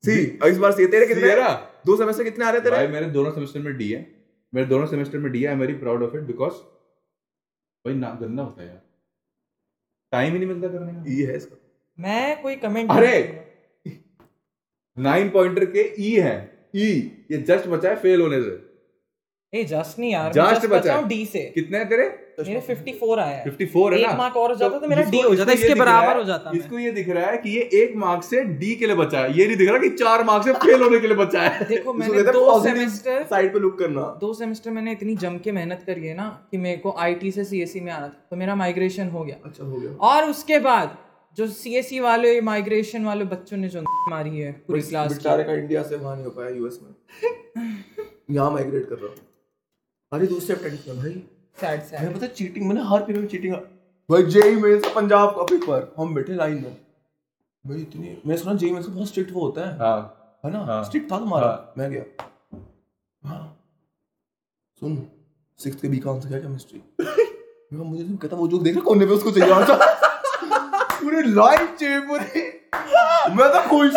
[0.05, 1.23] सी इस बार सी तेरे कितने?
[1.23, 1.49] तेरा?
[1.87, 2.77] दो सेमेस्टर कितने आ रहे तेरे?
[2.77, 4.01] भाई मेरे दोनों सेमेस्टर में डी है।
[4.55, 6.53] मेरे दोनों सेमेस्टर में डी है। I am very proud of it because
[7.85, 8.81] भाई ना गंदा होता है यार।
[10.12, 11.57] टाइम ही नहीं मिलता करने का। ई है इसका।
[11.99, 13.17] मैं कोई कमेंट अरे!
[14.97, 16.37] नाइन पॉइंटर के ई है।
[16.75, 16.89] ई
[17.31, 18.51] ये जस्ट बचा है फेल होने से।
[19.55, 22.27] ए जस्ट नहीं यार just बचा। है। डी से। कितने तेरे?
[22.49, 24.13] मेरे 54 आया है। 54 है ना?
[24.13, 26.25] एक मार्क और हो जाता तो मेरा इसको- D हो जाता, इसके बराबर है- हो
[26.25, 29.21] जाता इसको ये दिख रहा है कि ये एक मार्क से डी के लिए बचा
[29.21, 31.65] है। ये नहीं दिख रहा कि चार मार्क से फेल होने के लिए बचा है।
[31.69, 35.83] देखो मैंने दो सेमेस्टर साइड पे लुक करना। दो सेमेस्टर मैंने इतनी जम के मेहनत
[35.87, 39.09] करी है ना कि मेरे को आईटी से सीएससी में आना था। तो मेरा माइग्रेशन
[39.09, 40.99] हो गया। अच्छा हो गया। और उसके बाद
[41.37, 45.83] जो सीएससी वाले माइग्रेशन वाले बच्चों ने जो मारी है पूरी क्लास बेचारे का। इंडिया
[45.83, 46.95] से वहाँ नहीं हो पाया यूएस में।
[48.31, 49.17] यहाँ माइग्रेट कर रहा हूँ।
[50.12, 51.12] अरे दूसरे अटेम्प्ट में भाई।
[51.61, 53.55] सैड मैं सैड पता चीटिंग मैंने हर पेपर में चीटिंग
[54.11, 56.77] भाई जेई मेंस का पंजाब का पेपर हम बैठे लाइन में।
[57.64, 60.59] भाई इतनी मैं सुना जेई मेंस बहुत स्ट्रिक्ट वो होता है। हाँ। है ना?
[60.59, 61.47] हाँ। स्ट्रिक्ट था तुम्हारा?
[61.47, 62.05] हाँ। मैं गया।
[63.23, 63.59] हाँ।
[64.81, 65.03] सुन
[65.59, 66.83] सिक्स के बी का आंसर क्या केमिस्ट्री
[67.73, 69.79] मैं मुझे तो कहता वो जो देख रहा कोने पे उसको चाहिए आंसर
[71.03, 72.42] पूरी लाइन चाहिए पूरी।
[73.37, 73.92] मैं तो खुश।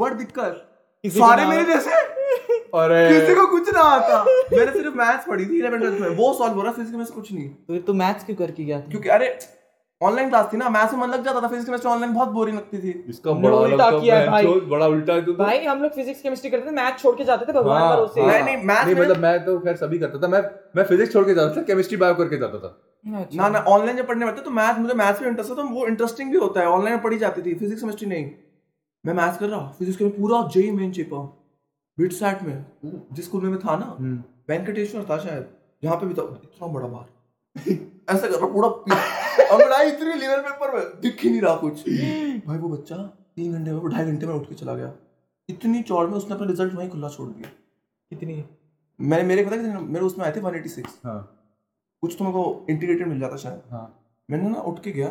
[0.00, 0.60] बट दिक्कत
[1.06, 1.90] सारे मेरे जैसे
[2.74, 6.34] अरे। किसी को कुछ ना आता। मैंने सिर्फ़ मैथ्स पढ़ी थी 11 12 में। वो
[6.34, 8.90] सॉल्व हो रहा फिजिक्स में से कुछ नहीं। तो तू मैथ्स क्यों करके गया था?
[8.90, 9.38] क्योंकि अरे
[10.02, 12.56] ऑनलाइन क्लास थी ना मैथ्स में मन लग जाता था फिजिक्स में ऑनलाइन बहुत बोरिंग
[12.56, 15.64] लगती थी। इसका बड़ा उल्टा किया है है भाई। भाई बड़ा उल्टा है तू भाई
[15.64, 18.32] हम लोग फिजिक्स केमिस्ट्री करते थे मैथ छोड़ के जाते थे भगवान हाँ, भरोसे। हाँ।
[18.32, 20.40] नहीं, नहीं, math नहीं मतलब मैं तो खैर सभी करता था। मैं
[20.76, 23.96] मैं फिजिक्स छोड़ के जाता था केमिस्ट्री बायो करके जाता था। अच्छा। ना ना ऑनलाइन
[23.96, 26.60] जब पढ़ने बैठते तो मैथ मुझे मैथ्स में इंटरेस्ट है तो वो इंटरेस्टिंग भी होता
[26.60, 28.30] है। ऑनलाइन पढ़ी जाती थी फिजिक्स केमिस्ट्री नहीं।
[29.06, 31.43] मैं मैथ्स कर रहा फिजिक्स के पूरा जेई मेन चिपा
[31.98, 33.96] सैट में वो जिस स्कूल में मैं था ना
[34.48, 35.48] वेंकटेश्वर था शायद
[35.84, 37.06] यहाँ पे भी था। इतना बड़ा बार
[38.10, 38.68] ऐसा कर रहा पूरा
[39.46, 41.84] अंगड़ाई इतनी लेवल पेपर में दिख ही नहीं रहा कुछ।
[42.46, 42.96] भाई वो बच्चा
[43.36, 44.92] तीन घंटे में वो ढाई घंटे में उठ के चला गया।
[45.48, 47.48] इतनी चौड़ में उसने अपना रिज़ल्ट वहीं खुला छोड़ दिया।
[48.10, 48.44] कितनी?
[49.00, 51.20] मैंने मेरे पता है मेरे उसमें आए थे 186 हाँ।
[52.02, 53.86] कुछ तो मेरे को इंटीग्रेटेड मिल जाता शायद। हाँ।
[54.30, 55.08] मैंने ना उठ के गया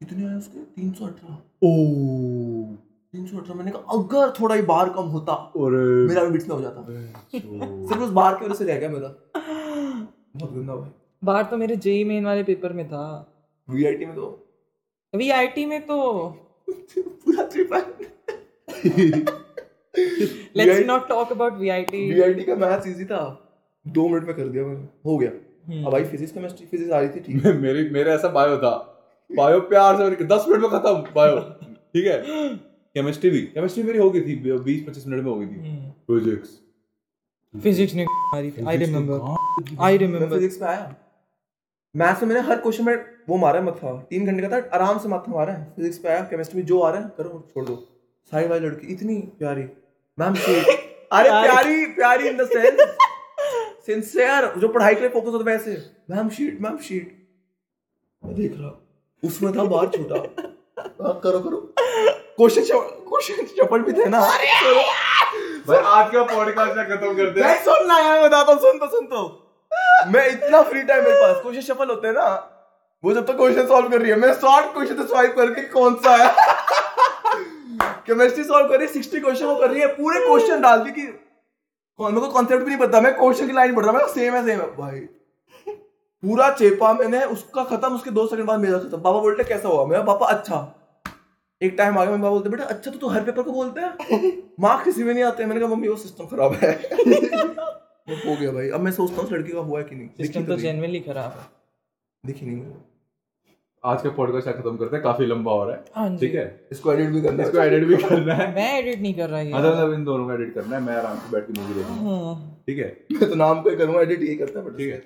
[0.00, 0.58] कितने आए उसके?
[0.58, 2.76] तीन सौ अठारह। ओ।
[3.14, 5.72] दिन छोड़ रहा मैंने कहा अगर थोड़ा ही बार कम होता और
[6.08, 6.86] मेरा भी में हो जाता।
[7.88, 9.08] सिर्फ़ उस बार की वजह से रह गया मेरा।
[10.36, 10.90] बहुत गंदा भाई।
[11.24, 13.34] बाहर तो मेरे जेई मेन वाले पेपर में था।
[13.70, 14.48] वीआईटी में तो।
[15.16, 16.28] वीआईटी में तो।
[17.08, 17.74] पूरा trip
[20.56, 23.22] let's not talk about VIT VIT का मैथ्स इजी था।
[23.86, 25.30] दो मिनट में कर दिया मैंने। हो गया।
[25.66, 28.74] हम्म। अब भाई फिजिक्स केमिस्ट्री फिजिक्स आ रही थी ठीक मेरी मेरे ऐसा बायो था।
[29.36, 31.40] बायो प्यार से दस मिनट में खत्म। बायो
[31.94, 32.22] ठीक है?
[32.96, 34.34] केमिस्ट्री भी केमिस्ट्री मेरी हो गई थी
[34.64, 36.58] बीस पच्चीस मिनट में हो गई थी। हम्म। फिजिक्स
[37.54, 39.20] फिजिक्स ने मारी आई रिमेम्बर
[39.80, 40.94] आई मैं रिमेम्बर फिजिक्स में आया।
[41.94, 42.94] मैथ्स में मैंने हर क्वेश्चन में
[43.28, 46.08] वो मारा है मत्था तीन घंटे का था आराम से माथा मारा है। फिजिक्स पे
[46.08, 47.76] आया केमिस्ट्री में जो आ रहा है करो छोड़ दो।
[48.32, 49.62] साइड वाली लड़की इतनी प्यारी।
[50.18, 50.34] मैम
[51.12, 52.80] अरे प्यारी। प्यारी इन द सेंस
[53.86, 55.76] सिंसियर जो पढ़ाई के लिए फोकस होता है वैसे।
[56.10, 57.18] मैम शीट मैम शीट
[58.22, 58.78] मैं देख रहा
[59.22, 60.16] उसमें था बाहर छोटा।
[61.02, 61.58] हाँ, करो करो।
[62.42, 62.78] क्वेश्चन
[63.08, 64.80] क्वेश्चन चपट भी थे ना। करो।
[65.66, 69.06] भाई आज का पॉडकास्ट खत्म करते हैं। मैं सुनना यार बताता हूँ सुन तो सुन
[69.06, 69.20] तो।
[70.12, 72.24] मैं इतना फ्री टाइम मेरे पास क्वेश्चन होते हैं ना।
[73.04, 76.16] वो जब तक क्वेश्चन सॉल्व कर रही है मैं शॉर्ट क्वेश्चन स्वाइप करके कौन सा
[76.16, 76.32] है?
[78.06, 80.90] केमिस्ट्री सॉल्व कर रही है सिक्सटी क्वेश्चन वो कर रही है पूरे क्वेश्चन डाल दी
[80.90, 84.06] कि कौन मेरे को कॉन्सेप्ट भी नहीं पता मैं क्वेश्चन की लाइन पढ़ रहा मैं
[84.08, 85.00] सेम है सेम है। भाई
[86.22, 89.84] पूरा चेपा मैंने उसका खत्म उसके दो सेकंड बाद मेरा खत्म। पापा बोलते कैसा हुआ?
[89.86, 90.68] मेरा पापा अच्छा।
[91.62, 94.32] एक टाइम आ गया मेरे बोलते बेटा अच्छा तो तू हर पेपर को बोलते हैं?
[94.60, 96.72] मार्क्स किसी में नहीं आते मैंने कहा मम्मी वो सिस्टम खराब है.
[98.08, 100.40] वो हो गया भाई। अब मैं सोचता हूँ लड़की का हुआ है कि नहीं। सिस्टम
[100.40, 101.46] तो तो नहीं। जेन्युइनली खराब है।
[102.24, 102.62] दिखी नहीं।
[103.84, 106.44] आज का पॉडकास्ट खत्म करते हैं काफ़ी लंबा हो। रहा है हाँ ठीक है?
[106.72, 109.40] इसको एडिट भी करना है। इसको एडिट भी करना है। मैं एडिट नहीं कर रहा
[109.40, 112.10] ये मतलब इन दोनों को एडिट करना है मैं आराम से बैठ के मूवी देखूँगा।
[112.10, 113.06] हाँ। ठीक है?
[113.12, 114.98] मैं तो नाम ही करूँगा एडिट यही करता है ठीक है।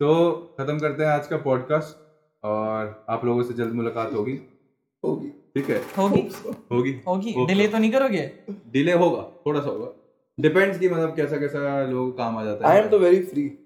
[0.00, 1.96] तो खत्म करते हैं आज का पॉडकास्ट
[2.44, 4.38] और आप लोगों से जल्द मुलाकात होगी।
[5.02, 5.82] होगी। ठीक है?
[5.98, 6.28] होगी।
[6.72, 8.32] होगी। होगी। डिले तो नहीं करोगे?
[8.50, 9.88] डिले होगा थोड़ा सा होगा।
[10.40, 13.22] डिपेंड्स की मतलब कैसा कैसा लोगों को काम आ जाता है। आई एम तो वेरी
[13.22, 13.58] फ्री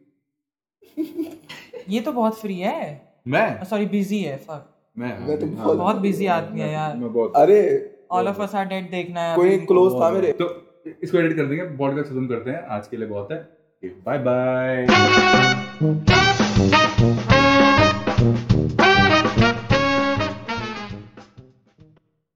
[1.88, 3.64] ये तो बहुत फ्री है। मैं?
[3.64, 4.58] सॉरी बिज़ी है fuck
[4.98, 5.26] मैं?
[5.26, 8.64] मैं तो बहुत- बहुत बिज़ी आदमी है यार। मैं बहुत अरे all of us are
[8.64, 10.62] dead देखना है। कोई क्लोज था मेरे। तो
[11.02, 14.86] इसको एडिट कर देंगे पॉडकास्ट खत्म करते हैं। आज के लिए बहुत है। Bye bye